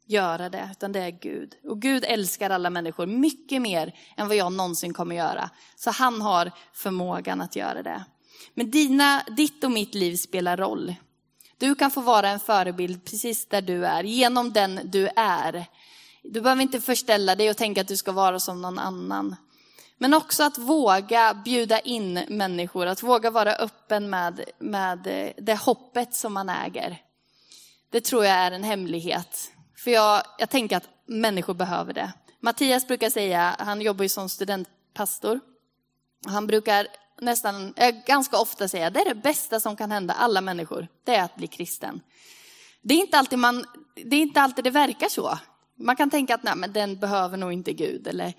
göra 0.07 0.49
det, 0.49 0.69
utan 0.71 0.91
det 0.91 0.99
är 0.99 1.09
Gud. 1.09 1.55
Och 1.63 1.81
Gud 1.81 2.03
älskar 2.07 2.49
alla 2.49 2.69
människor 2.69 3.05
mycket 3.05 3.61
mer 3.61 3.95
än 4.17 4.27
vad 4.27 4.37
jag 4.37 4.53
någonsin 4.53 4.93
kommer 4.93 5.15
göra. 5.15 5.49
Så 5.75 5.91
han 5.91 6.21
har 6.21 6.51
förmågan 6.73 7.41
att 7.41 7.55
göra 7.55 7.83
det. 7.83 8.03
Men 8.53 8.71
dina, 8.71 9.23
ditt 9.37 9.63
och 9.63 9.71
mitt 9.71 9.95
liv 9.95 10.15
spelar 10.15 10.57
roll. 10.57 10.95
Du 11.57 11.75
kan 11.75 11.91
få 11.91 12.01
vara 12.01 12.29
en 12.29 12.39
förebild 12.39 13.05
precis 13.05 13.45
där 13.45 13.61
du 13.61 13.85
är, 13.85 14.03
genom 14.03 14.53
den 14.53 14.79
du 14.83 15.09
är. 15.15 15.65
Du 16.23 16.41
behöver 16.41 16.61
inte 16.61 16.81
förställa 16.81 17.35
dig 17.35 17.49
och 17.49 17.57
tänka 17.57 17.81
att 17.81 17.87
du 17.87 17.97
ska 17.97 18.11
vara 18.11 18.39
som 18.39 18.61
någon 18.61 18.79
annan. 18.79 19.35
Men 19.97 20.13
också 20.13 20.43
att 20.43 20.57
våga 20.57 21.33
bjuda 21.33 21.79
in 21.79 22.13
människor, 22.29 22.85
att 22.85 23.03
våga 23.03 23.31
vara 23.31 23.53
öppen 23.53 24.09
med, 24.09 24.43
med 24.59 25.33
det 25.37 25.55
hoppet 25.55 26.13
som 26.13 26.33
man 26.33 26.49
äger. 26.49 27.01
Det 27.89 28.01
tror 28.01 28.25
jag 28.25 28.35
är 28.35 28.51
en 28.51 28.63
hemlighet. 28.63 29.51
För 29.77 29.91
jag, 29.91 30.23
jag 30.39 30.49
tänker 30.49 30.77
att 30.77 30.89
människor 31.05 31.53
behöver 31.53 31.93
det. 31.93 32.13
Mattias 32.39 32.87
brukar 32.87 33.09
säga, 33.09 33.55
han 33.59 33.81
jobbar 33.81 34.03
ju 34.03 34.09
som 34.09 34.29
studentpastor, 34.29 35.39
han 36.27 36.47
brukar 36.47 36.87
nästan, 37.21 37.73
eh, 37.77 37.95
ganska 38.05 38.37
ofta 38.37 38.67
säga, 38.67 38.89
det 38.89 38.99
är 38.99 39.05
det 39.05 39.15
bästa 39.15 39.59
som 39.59 39.75
kan 39.75 39.91
hända 39.91 40.13
alla 40.13 40.41
människor, 40.41 40.87
det 41.03 41.15
är 41.15 41.23
att 41.23 41.35
bli 41.35 41.47
kristen. 41.47 42.01
Det 42.81 42.93
är 42.93 42.97
inte 42.97 43.17
alltid, 43.17 43.39
man, 43.39 43.65
det, 44.05 44.15
är 44.15 44.21
inte 44.21 44.41
alltid 44.41 44.63
det 44.63 44.69
verkar 44.69 45.09
så. 45.09 45.39
Man 45.79 45.95
kan 45.95 46.09
tänka 46.09 46.35
att 46.35 46.43
nej, 46.43 46.55
men 46.55 46.73
den 46.73 46.99
behöver 46.99 47.37
nog 47.37 47.53
inte 47.53 47.73
Gud. 47.73 48.07
Eller, 48.07 48.33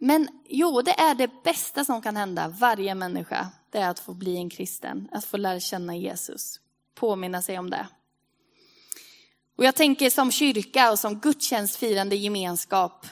men 0.00 0.28
jo, 0.48 0.82
det 0.82 1.00
är 1.00 1.14
det 1.14 1.42
bästa 1.44 1.84
som 1.84 2.02
kan 2.02 2.16
hända 2.16 2.48
varje 2.48 2.94
människa. 2.94 3.50
Det 3.70 3.78
är 3.78 3.90
att 3.90 3.98
få 3.98 4.14
bli 4.14 4.36
en 4.36 4.50
kristen, 4.50 5.08
att 5.12 5.24
få 5.24 5.36
lära 5.36 5.60
känna 5.60 5.96
Jesus. 5.96 6.60
Påminna 6.94 7.42
sig 7.42 7.58
om 7.58 7.70
det. 7.70 7.86
Och 9.58 9.64
jag 9.64 9.74
tänker 9.74 10.10
som 10.10 10.32
kyrka 10.32 10.90
och 10.90 10.98
som 10.98 11.18
gudstjänstfirande 11.18 12.16
gemenskap, 12.16 13.06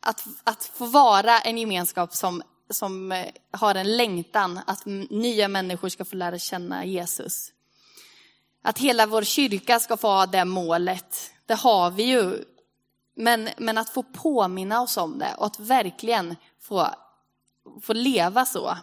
att, 0.00 0.24
att 0.44 0.64
få 0.64 0.86
vara 0.86 1.40
en 1.40 1.58
gemenskap 1.58 2.14
som, 2.14 2.42
som 2.70 3.12
eh, 3.12 3.26
har 3.50 3.74
en 3.74 3.96
längtan 3.96 4.60
att 4.66 4.86
nya 5.10 5.48
människor 5.48 5.88
ska 5.88 6.04
få 6.04 6.16
lära 6.16 6.38
känna 6.38 6.84
Jesus. 6.84 7.52
Att 8.62 8.78
hela 8.78 9.06
vår 9.06 9.22
kyrka 9.22 9.80
ska 9.80 9.96
få 9.96 10.08
ha 10.08 10.26
det 10.26 10.44
målet, 10.44 11.30
det 11.46 11.54
har 11.54 11.90
vi 11.90 12.02
ju 12.02 12.44
men, 13.14 13.48
men 13.58 13.78
att 13.78 13.90
få 13.90 14.02
påminna 14.02 14.82
oss 14.82 14.96
om 14.96 15.18
det 15.18 15.34
och 15.38 15.46
att 15.46 15.58
verkligen 15.58 16.36
få, 16.60 16.88
få 17.82 17.92
leva 17.92 18.44
så. 18.44 18.76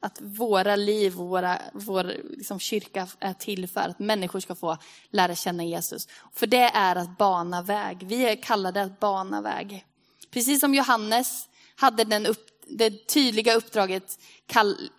Att 0.00 0.18
våra 0.20 0.76
liv 0.76 1.20
och 1.20 1.28
våra, 1.28 1.58
vår 1.72 2.04
liksom 2.30 2.58
kyrka 2.60 3.08
är 3.18 3.34
till 3.34 3.68
för 3.68 3.80
att 3.80 3.98
människor 3.98 4.40
ska 4.40 4.54
få 4.54 4.76
lära 5.10 5.34
känna 5.34 5.64
Jesus. 5.64 6.08
För 6.32 6.46
det 6.46 6.70
är 6.74 6.96
att 6.96 7.18
bana 7.18 7.62
väg. 7.62 8.06
Vi 8.06 8.28
är 8.28 8.36
kallade 8.36 8.82
att 8.82 9.00
bana 9.00 9.40
väg. 9.40 9.86
Precis 10.30 10.60
som 10.60 10.74
Johannes 10.74 11.48
hade 11.76 12.04
den 12.04 12.26
upp, 12.26 12.46
det 12.66 13.06
tydliga 13.06 13.54
uppdraget 13.54 14.18
kall, 14.46 14.90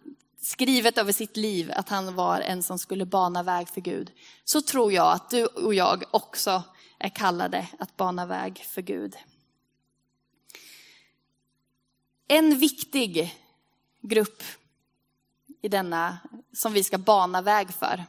skrivet 0.42 0.98
över 0.98 1.12
sitt 1.12 1.38
liv 1.38 1.72
att 1.76 1.90
han 1.90 2.16
var 2.16 2.40
en 2.40 2.64
som 2.64 2.80
skulle 2.80 3.06
bana 3.06 3.44
väg 3.44 3.70
för 3.70 3.82
Gud. 3.82 4.12
Så 4.44 4.62
tror 4.62 4.94
jag 4.94 5.12
att 5.12 5.30
du 5.30 5.46
och 5.46 5.74
jag 5.74 6.04
också 6.12 6.64
är 7.04 7.10
kallade 7.10 7.68
att 7.80 7.98
bana 7.98 8.26
väg 8.26 8.58
för 8.58 8.82
Gud. 8.82 9.16
En 12.28 12.58
viktig 12.60 13.36
grupp 14.02 14.44
i 15.62 15.68
denna 15.68 16.18
som 16.54 16.74
vi 16.74 16.84
ska 16.84 16.98
bana 16.98 17.42
väg 17.42 17.74
för 17.74 18.04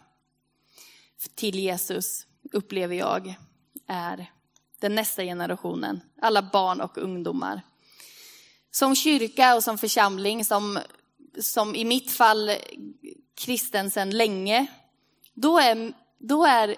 till 1.35 1.59
Jesus 1.59 2.27
upplever 2.53 2.97
jag 2.97 3.35
är 3.87 4.31
den 4.81 4.95
nästa 4.95 5.23
generationen, 5.23 6.01
alla 6.21 6.43
barn 6.43 6.81
och 6.81 6.99
ungdomar. 6.99 7.61
Som 8.71 8.97
kyrka 8.97 9.55
och 9.55 9.65
som 9.65 9.79
församling, 9.79 10.45
som, 10.45 10.79
som 11.41 11.75
i 11.75 11.85
mitt 11.85 12.11
fall 12.11 12.51
kristen 13.35 13.91
sedan 13.91 14.11
länge, 14.11 14.67
då 15.35 15.59
är, 15.59 15.93
då 16.19 16.45
är 16.45 16.77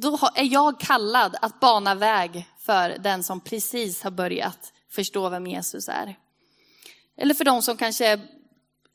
då 0.00 0.18
är 0.34 0.52
jag 0.52 0.80
kallad 0.80 1.36
att 1.42 1.60
bana 1.60 1.94
väg 1.94 2.48
för 2.58 2.96
den 2.98 3.22
som 3.22 3.40
precis 3.40 4.02
har 4.02 4.10
börjat 4.10 4.72
förstå 4.90 5.28
vem 5.28 5.46
Jesus 5.46 5.88
är. 5.88 6.16
Eller 7.16 7.34
för 7.34 7.44
de 7.44 7.62
som 7.62 7.76
kanske 7.76 8.20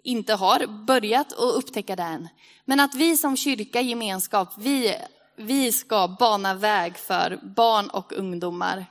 inte 0.04 0.34
har 0.34 0.86
börjat 0.86 1.32
och 1.32 1.58
upptäcka 1.58 1.96
det 1.96 2.04
än. 2.04 2.28
Men 2.66 2.80
att 2.80 2.96
vi 2.96 3.18
som 3.18 3.38
kyrka, 3.38 3.82
gemenskap, 3.82 4.54
vi, 4.58 4.96
vi 5.36 5.72
ska 5.72 6.08
bana 6.08 6.54
väg 6.54 6.98
för 6.98 7.40
barn 7.44 7.90
och 7.90 8.14
ungdomar. 8.14 8.86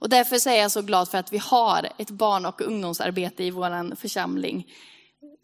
Och 0.00 0.08
därför 0.08 0.48
är 0.48 0.60
jag 0.60 0.70
så 0.70 0.82
glad 0.82 1.08
för 1.08 1.18
att 1.18 1.32
vi 1.32 1.38
har 1.38 1.88
ett 1.98 2.10
barn 2.10 2.46
och 2.46 2.60
ungdomsarbete 2.60 3.44
i 3.44 3.50
vår 3.50 3.96
församling. 3.96 4.72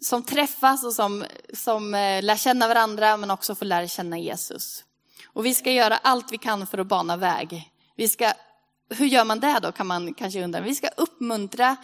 Som 0.00 0.22
träffas 0.22 0.84
och 0.84 0.92
som, 0.92 1.24
som 1.54 1.94
eh, 1.94 2.22
lär 2.22 2.36
känna 2.36 2.68
varandra 2.68 3.16
men 3.16 3.30
också 3.30 3.54
får 3.54 3.66
lära 3.66 3.88
känna 3.88 4.18
Jesus. 4.18 4.84
Och 5.34 5.46
vi 5.46 5.54
ska 5.54 5.72
göra 5.72 5.96
allt 5.96 6.32
vi 6.32 6.38
kan 6.38 6.66
för 6.66 6.78
att 6.78 6.86
bana 6.86 7.16
väg. 7.16 7.70
Vi 7.96 8.08
ska, 8.08 8.32
hur 8.90 9.06
gör 9.06 9.24
man 9.24 9.40
det 9.40 9.58
då 9.62 9.72
kan 9.72 9.86
man 9.86 10.14
kanske 10.14 10.44
undra. 10.44 10.60
Vi 10.60 10.74
ska 10.74 10.88
uppmuntra, 10.96 11.76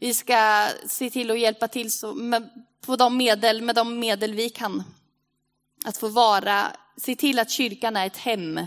vi 0.00 0.14
ska 0.14 0.68
se 0.86 1.10
till 1.10 1.30
att 1.30 1.38
hjälpa 1.38 1.68
till 1.68 1.92
så, 1.92 2.14
med, 2.14 2.48
på 2.86 2.96
de 2.96 3.16
medel, 3.16 3.62
med 3.62 3.74
de 3.74 3.98
medel 3.98 4.34
vi 4.34 4.50
kan. 4.50 4.82
Att 5.84 5.96
få 5.96 6.08
vara, 6.08 6.66
se 6.96 7.16
till 7.16 7.38
att 7.38 7.50
kyrkan 7.50 7.96
är 7.96 8.06
ett 8.06 8.16
hem 8.16 8.60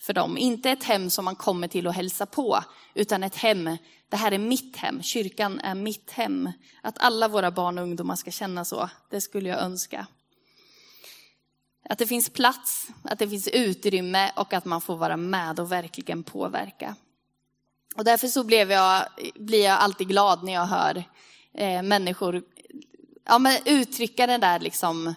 för 0.00 0.12
dem. 0.12 0.38
Inte 0.38 0.70
ett 0.70 0.84
hem 0.84 1.10
som 1.10 1.24
man 1.24 1.36
kommer 1.36 1.68
till 1.68 1.86
och 1.86 1.94
hälsa 1.94 2.26
på, 2.26 2.64
utan 2.94 3.22
ett 3.22 3.36
hem, 3.36 3.76
det 4.08 4.16
här 4.16 4.32
är 4.32 4.38
mitt 4.38 4.76
hem, 4.76 5.02
kyrkan 5.02 5.60
är 5.60 5.74
mitt 5.74 6.10
hem. 6.10 6.52
Att 6.82 6.98
alla 6.98 7.28
våra 7.28 7.50
barn 7.50 7.78
och 7.78 7.84
ungdomar 7.84 8.16
ska 8.16 8.30
känna 8.30 8.64
så, 8.64 8.90
det 9.10 9.20
skulle 9.20 9.48
jag 9.48 9.60
önska. 9.60 10.06
Att 11.90 11.98
det 11.98 12.06
finns 12.06 12.30
plats, 12.30 12.88
att 13.02 13.18
det 13.18 13.28
finns 13.28 13.48
utrymme 13.48 14.30
och 14.36 14.52
att 14.52 14.64
man 14.64 14.80
får 14.80 14.96
vara 14.96 15.16
med 15.16 15.60
och 15.60 15.72
verkligen 15.72 16.22
påverka. 16.22 16.96
Och 17.96 18.04
därför 18.04 18.28
så 18.28 18.44
blev 18.44 18.70
jag, 18.72 19.04
blir 19.34 19.64
jag 19.64 19.78
alltid 19.78 20.08
glad 20.08 20.44
när 20.44 20.52
jag 20.52 20.66
hör 20.66 21.04
eh, 21.54 21.82
människor 21.82 22.42
ja, 23.26 23.38
men 23.38 23.58
uttrycka 23.64 24.26
den 24.26 24.40
där 24.40 24.60
liksom, 24.60 25.14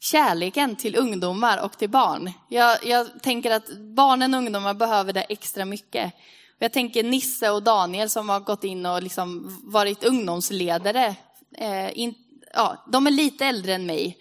kärleken 0.00 0.76
till 0.76 0.96
ungdomar 0.96 1.64
och 1.64 1.78
till 1.78 1.90
barn. 1.90 2.32
Jag, 2.48 2.86
jag 2.86 3.22
tänker 3.22 3.50
att 3.50 3.78
barnen 3.78 4.34
och 4.34 4.38
ungdomar 4.38 4.74
behöver 4.74 5.12
det 5.12 5.22
extra 5.22 5.64
mycket. 5.64 6.12
Jag 6.58 6.72
tänker 6.72 7.02
Nisse 7.02 7.50
och 7.50 7.62
Daniel 7.62 8.10
som 8.10 8.28
har 8.28 8.40
gått 8.40 8.64
in 8.64 8.86
och 8.86 9.02
liksom 9.02 9.58
varit 9.64 10.04
ungdomsledare. 10.04 11.14
Eh, 11.58 11.98
in, 11.98 12.14
ja, 12.54 12.84
de 12.92 13.06
är 13.06 13.10
lite 13.10 13.46
äldre 13.46 13.74
än 13.74 13.86
mig 13.86 14.18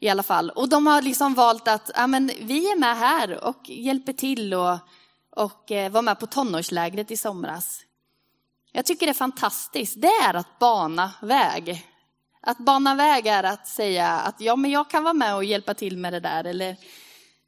i 0.00 0.08
alla 0.08 0.22
fall. 0.22 0.50
Och 0.50 0.68
de 0.68 0.86
har 0.86 1.02
liksom 1.02 1.34
valt 1.34 1.68
att 1.68 1.90
ja, 1.94 2.06
men 2.06 2.30
vi 2.40 2.70
är 2.70 2.78
med 2.78 2.96
här 2.96 3.44
och 3.44 3.68
hjälper 3.68 4.12
till 4.12 4.54
och, 4.54 4.78
och 5.30 5.70
eh, 5.70 5.90
var 5.90 6.02
med 6.02 6.20
på 6.20 6.26
tonårslägret 6.26 7.10
i 7.10 7.16
somras. 7.16 7.80
Jag 8.72 8.86
tycker 8.86 9.06
det 9.06 9.12
är 9.12 9.14
fantastiskt. 9.14 10.00
Det 10.00 10.12
är 10.24 10.34
att 10.34 10.58
bana 10.58 11.12
väg. 11.22 11.86
Att 12.40 12.58
bana 12.58 12.94
väg 12.94 13.26
är 13.26 13.44
att 13.44 13.68
säga 13.68 14.08
att 14.08 14.40
ja, 14.40 14.56
men 14.56 14.70
jag 14.70 14.90
kan 14.90 15.02
vara 15.02 15.14
med 15.14 15.34
och 15.34 15.44
hjälpa 15.44 15.74
till 15.74 15.98
med 15.98 16.12
det 16.12 16.20
där. 16.20 16.44
Eller 16.44 16.76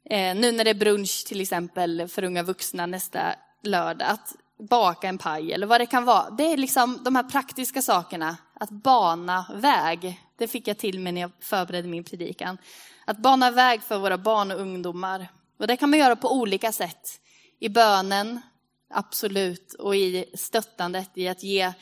eh, 0.09 0.35
nu 0.35 0.51
när 0.51 0.63
det 0.63 0.69
är 0.69 0.75
brunch 0.75 1.25
till 1.27 1.41
exempel 1.41 2.07
för 2.07 2.23
unga 2.23 2.43
vuxna 2.43 2.85
nästa 2.85 3.35
lördag, 3.63 4.07
att 4.07 4.35
baka 4.69 5.07
en 5.07 5.17
paj 5.17 5.53
eller 5.53 5.67
vad 5.67 5.81
det 5.81 5.85
kan 5.85 6.05
vara. 6.05 6.29
Det 6.29 6.43
är 6.53 6.57
liksom 6.57 6.99
de 7.03 7.15
här 7.15 7.23
praktiska 7.23 7.81
sakerna, 7.81 8.37
att 8.53 8.69
bana 8.69 9.45
väg. 9.53 10.21
Det 10.37 10.47
fick 10.47 10.67
jag 10.67 10.77
till 10.77 10.99
mig 10.99 11.11
när 11.13 11.21
jag 11.21 11.31
förberedde 11.39 11.87
min 11.87 12.03
predikan. 12.03 12.57
Att 13.05 13.17
bana 13.17 13.51
väg 13.51 13.81
för 13.81 13.97
våra 13.97 14.17
barn 14.17 14.51
och 14.51 14.59
ungdomar. 14.59 15.27
Och 15.59 15.67
det 15.67 15.77
kan 15.77 15.89
man 15.89 15.99
göra 15.99 16.15
på 16.15 16.33
olika 16.33 16.71
sätt. 16.71 17.09
I 17.59 17.69
bönen, 17.69 18.41
absolut, 18.93 19.73
och 19.73 19.95
i 19.95 20.25
stöttandet, 20.33 21.09
i 21.13 21.27
att 21.27 21.43
ge 21.43 21.73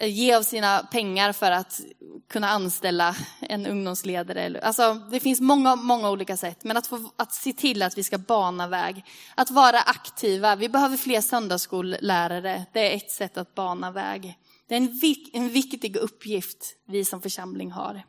ge 0.00 0.34
av 0.34 0.42
sina 0.42 0.78
pengar 0.78 1.32
för 1.32 1.50
att 1.50 1.80
kunna 2.28 2.48
anställa 2.48 3.16
en 3.40 3.66
ungdomsledare. 3.66 4.60
Alltså, 4.62 4.94
det 4.94 5.20
finns 5.20 5.40
många, 5.40 5.76
många 5.76 6.10
olika 6.10 6.36
sätt, 6.36 6.64
men 6.64 6.76
att, 6.76 6.86
få, 6.86 7.10
att 7.16 7.32
se 7.32 7.52
till 7.52 7.82
att 7.82 7.98
vi 7.98 8.02
ska 8.02 8.18
bana 8.18 8.68
väg. 8.68 9.04
Att 9.34 9.50
vara 9.50 9.80
aktiva. 9.80 10.56
Vi 10.56 10.68
behöver 10.68 10.96
fler 10.96 11.20
söndagsskollärare. 11.20 12.66
Det 12.72 12.92
är 12.92 12.96
ett 12.96 13.10
sätt 13.10 13.36
att 13.36 13.54
bana 13.54 13.90
väg. 13.90 14.38
Det 14.68 14.74
är 14.74 14.78
en, 14.78 15.00
en 15.32 15.48
viktig 15.48 15.96
uppgift 15.96 16.76
vi 16.86 17.04
som 17.04 17.22
församling 17.22 17.72
har. 17.72 18.02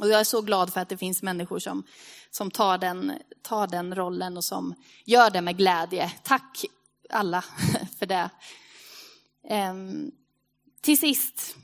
Och 0.00 0.08
jag 0.08 0.20
är 0.20 0.24
så 0.24 0.40
glad 0.40 0.72
för 0.72 0.80
att 0.80 0.88
det 0.88 0.96
finns 0.96 1.22
människor 1.22 1.58
som, 1.58 1.82
som 2.30 2.50
tar, 2.50 2.78
den, 2.78 3.12
tar 3.42 3.66
den 3.66 3.94
rollen 3.94 4.36
och 4.36 4.44
som 4.44 4.74
gör 5.04 5.30
det 5.30 5.40
med 5.40 5.56
glädje. 5.56 6.12
Tack 6.22 6.64
alla 7.10 7.44
för 7.98 8.06
det. 8.06 8.30
Um, 9.70 10.12
till 10.86 10.98
sist, 10.98 11.56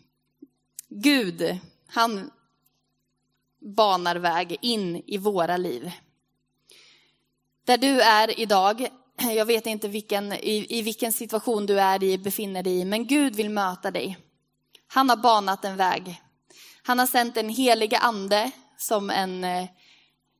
Gud, 0.88 1.58
han 1.87 2.30
banar 3.76 4.16
väg 4.16 4.56
in 4.62 5.02
i 5.06 5.18
våra 5.18 5.56
liv. 5.56 5.92
Där 7.66 7.78
du 7.78 8.00
är 8.00 8.40
idag, 8.40 8.88
jag 9.16 9.46
vet 9.46 9.66
inte 9.66 9.88
vilken, 9.88 10.32
i, 10.32 10.66
i 10.78 10.82
vilken 10.82 11.12
situation 11.12 11.66
du 11.66 11.80
är 11.80 12.02
i, 12.02 12.18
befinner 12.18 12.62
dig 12.62 12.80
i, 12.80 12.85
men 12.85 13.06
Gud 13.06 13.37
vill 13.37 13.50
möta 13.50 13.90
dig. 13.90 14.18
Han 14.87 15.11
har 15.11 15.16
banat 15.16 15.64
en 15.64 15.76
väg. 15.76 16.22
Han 16.82 16.98
har 16.98 17.06
sänt 17.06 17.37
en 17.37 17.48
heliga 17.48 17.98
ande 17.98 18.50
som 18.78 19.11
en, 19.11 19.46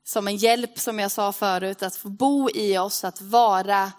som 0.05 0.29
en 0.29 0.37
hjälp, 0.37 0.79
som 0.79 0.99
jag 0.99 1.11
sa 1.11 1.33
förut, 1.33 1.83
att 1.83 1.97
få 1.97 2.09
bo 2.09 2.51
i 2.51 2.79
oss, 2.79 3.05
att 3.05 3.21
vara 3.21 3.93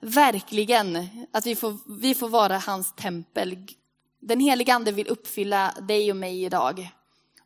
verkligen, 0.00 1.08
att 1.32 1.46
vi 1.46 1.56
får, 1.56 2.00
vi 2.00 2.14
får 2.14 2.28
vara 2.28 2.58
hans 2.58 2.94
tempel. 2.94 3.56
Den 4.24 4.40
heliga 4.40 4.74
ande 4.74 4.92
vill 4.92 5.08
uppfylla 5.08 5.74
dig 5.88 6.10
och 6.10 6.16
mig 6.16 6.44
idag. 6.44 6.90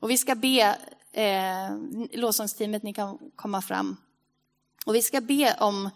Och 0.00 0.10
vi 0.10 0.18
ska 0.18 0.34
be, 0.34 0.78
eh, 1.12 1.76
lovsångsteamet, 2.12 2.82
ni 2.82 2.92
kan 2.92 3.18
komma 3.36 3.62
fram. 3.62 3.96
Och 4.86 4.94
vi 4.94 5.02
ska 5.02 5.20
be 5.20 5.56
om 5.60 5.90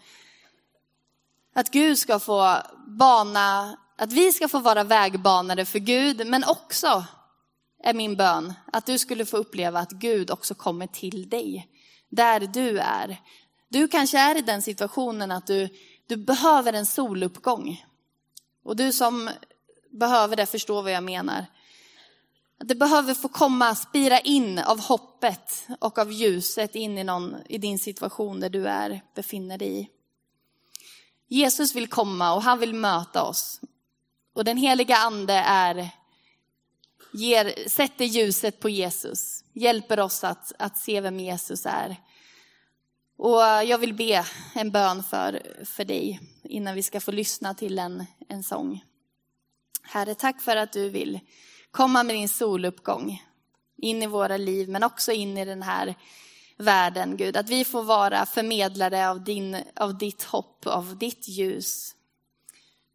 att 1.53 1.69
Gud 1.69 1.97
ska 1.97 2.19
få 2.19 2.57
bana, 2.87 3.77
att 3.95 4.13
vi 4.13 4.31
ska 4.31 4.47
få 4.47 4.59
vara 4.59 4.83
vägbanare 4.83 5.65
för 5.65 5.79
Gud, 5.79 6.27
men 6.27 6.43
också 6.43 7.05
är 7.83 7.93
min 7.93 8.15
bön 8.15 8.53
att 8.73 8.85
du 8.85 8.99
skulle 8.99 9.25
få 9.25 9.37
uppleva 9.37 9.79
att 9.79 9.91
Gud 9.91 10.31
också 10.31 10.55
kommer 10.55 10.87
till 10.87 11.29
dig, 11.29 11.67
där 12.09 12.39
du 12.39 12.79
är. 12.79 13.21
Du 13.69 13.87
kanske 13.87 14.19
är 14.19 14.37
i 14.37 14.41
den 14.41 14.61
situationen 14.61 15.31
att 15.31 15.47
du, 15.47 15.69
du 16.07 16.17
behöver 16.17 16.73
en 16.73 16.85
soluppgång. 16.85 17.85
Och 18.63 18.75
du 18.75 18.93
som 18.93 19.29
behöver 19.91 20.35
det 20.35 20.45
förstå 20.45 20.81
vad 20.81 20.91
jag 20.91 21.03
menar. 21.03 21.45
Det 22.57 22.75
behöver 22.75 23.13
få 23.13 23.27
komma, 23.27 23.75
spira 23.75 24.19
in 24.19 24.59
av 24.59 24.79
hoppet 24.79 25.67
och 25.79 25.97
av 25.97 26.11
ljuset 26.11 26.75
in 26.75 26.97
i, 26.97 27.03
någon, 27.03 27.35
i 27.49 27.57
din 27.57 27.79
situation 27.79 28.39
där 28.39 28.49
du 28.49 28.67
är, 28.67 29.01
befinner 29.15 29.57
dig 29.57 29.79
i. 29.79 29.89
Jesus 31.27 31.75
vill 31.75 31.87
komma 31.87 32.33
och 32.33 32.43
han 32.43 32.59
vill 32.59 32.73
möta 32.73 33.23
oss. 33.23 33.61
Och 34.33 34.43
den 34.43 34.57
heliga 34.57 34.97
ande 34.97 35.33
är, 35.33 35.89
ger, 37.11 37.69
sätter 37.69 38.05
ljuset 38.05 38.59
på 38.59 38.69
Jesus, 38.69 39.43
hjälper 39.53 39.99
oss 39.99 40.23
att, 40.23 40.51
att 40.59 40.77
se 40.77 41.01
vem 41.01 41.19
Jesus 41.19 41.65
är. 41.65 41.95
Och 43.17 43.41
jag 43.41 43.77
vill 43.77 43.93
be 43.93 44.25
en 44.53 44.71
bön 44.71 45.03
för, 45.03 45.41
för 45.65 45.85
dig 45.85 46.19
innan 46.43 46.75
vi 46.75 46.83
ska 46.83 46.99
få 46.99 47.11
lyssna 47.11 47.53
till 47.53 47.79
en, 47.79 48.05
en 48.27 48.43
sång. 48.43 48.83
Herre, 49.83 50.15
tack 50.15 50.41
för 50.41 50.55
att 50.55 50.73
du 50.73 50.89
vill 50.89 51.19
komma 51.71 52.03
med 52.03 52.15
din 52.15 52.29
soluppgång 52.29 53.23
in 53.77 54.03
i 54.03 54.07
våra 54.07 54.37
liv, 54.37 54.69
men 54.69 54.83
också 54.83 55.11
in 55.11 55.37
i 55.37 55.45
den 55.45 55.63
här 55.63 55.95
världen, 56.57 57.17
Gud. 57.17 57.37
Att 57.37 57.49
vi 57.49 57.65
får 57.65 57.83
vara 57.83 58.25
förmedlare 58.25 59.09
av, 59.09 59.23
din, 59.23 59.63
av 59.75 59.97
ditt 59.97 60.23
hopp, 60.23 60.67
av 60.67 60.97
ditt 60.97 61.27
ljus. 61.27 61.95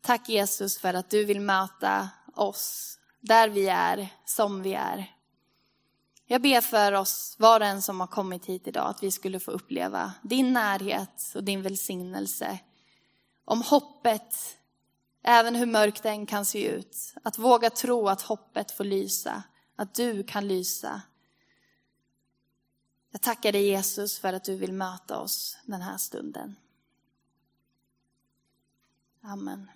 Tack 0.00 0.28
Jesus 0.28 0.78
för 0.78 0.94
att 0.94 1.10
du 1.10 1.24
vill 1.24 1.40
möta 1.40 2.08
oss 2.34 2.98
där 3.20 3.48
vi 3.48 3.68
är, 3.68 4.08
som 4.24 4.62
vi 4.62 4.74
är. 4.74 5.12
Jag 6.26 6.42
ber 6.42 6.60
för 6.60 6.92
oss, 6.92 7.36
var 7.38 7.60
och 7.60 7.66
en 7.66 7.82
som 7.82 8.00
har 8.00 8.06
kommit 8.06 8.46
hit 8.46 8.66
idag, 8.68 8.86
att 8.90 9.02
vi 9.02 9.10
skulle 9.10 9.40
få 9.40 9.50
uppleva 9.50 10.12
din 10.22 10.52
närhet 10.52 11.32
och 11.34 11.44
din 11.44 11.62
välsignelse. 11.62 12.58
Om 13.44 13.62
hoppet 13.62 14.34
Även 15.28 15.54
hur 15.54 15.66
mörkt 15.66 16.02
den 16.02 16.26
kan 16.26 16.44
se 16.44 16.68
ut. 16.68 17.14
Att 17.22 17.38
våga 17.38 17.70
tro 17.70 18.08
att 18.08 18.22
hoppet 18.22 18.70
får 18.70 18.84
lysa. 18.84 19.42
Att 19.76 19.94
du 19.94 20.24
kan 20.24 20.48
lysa. 20.48 21.02
Jag 23.10 23.20
tackar 23.20 23.52
dig 23.52 23.66
Jesus 23.66 24.18
för 24.18 24.32
att 24.32 24.44
du 24.44 24.56
vill 24.56 24.72
möta 24.72 25.18
oss 25.18 25.58
den 25.64 25.82
här 25.82 25.96
stunden. 25.96 26.56
Amen. 29.22 29.70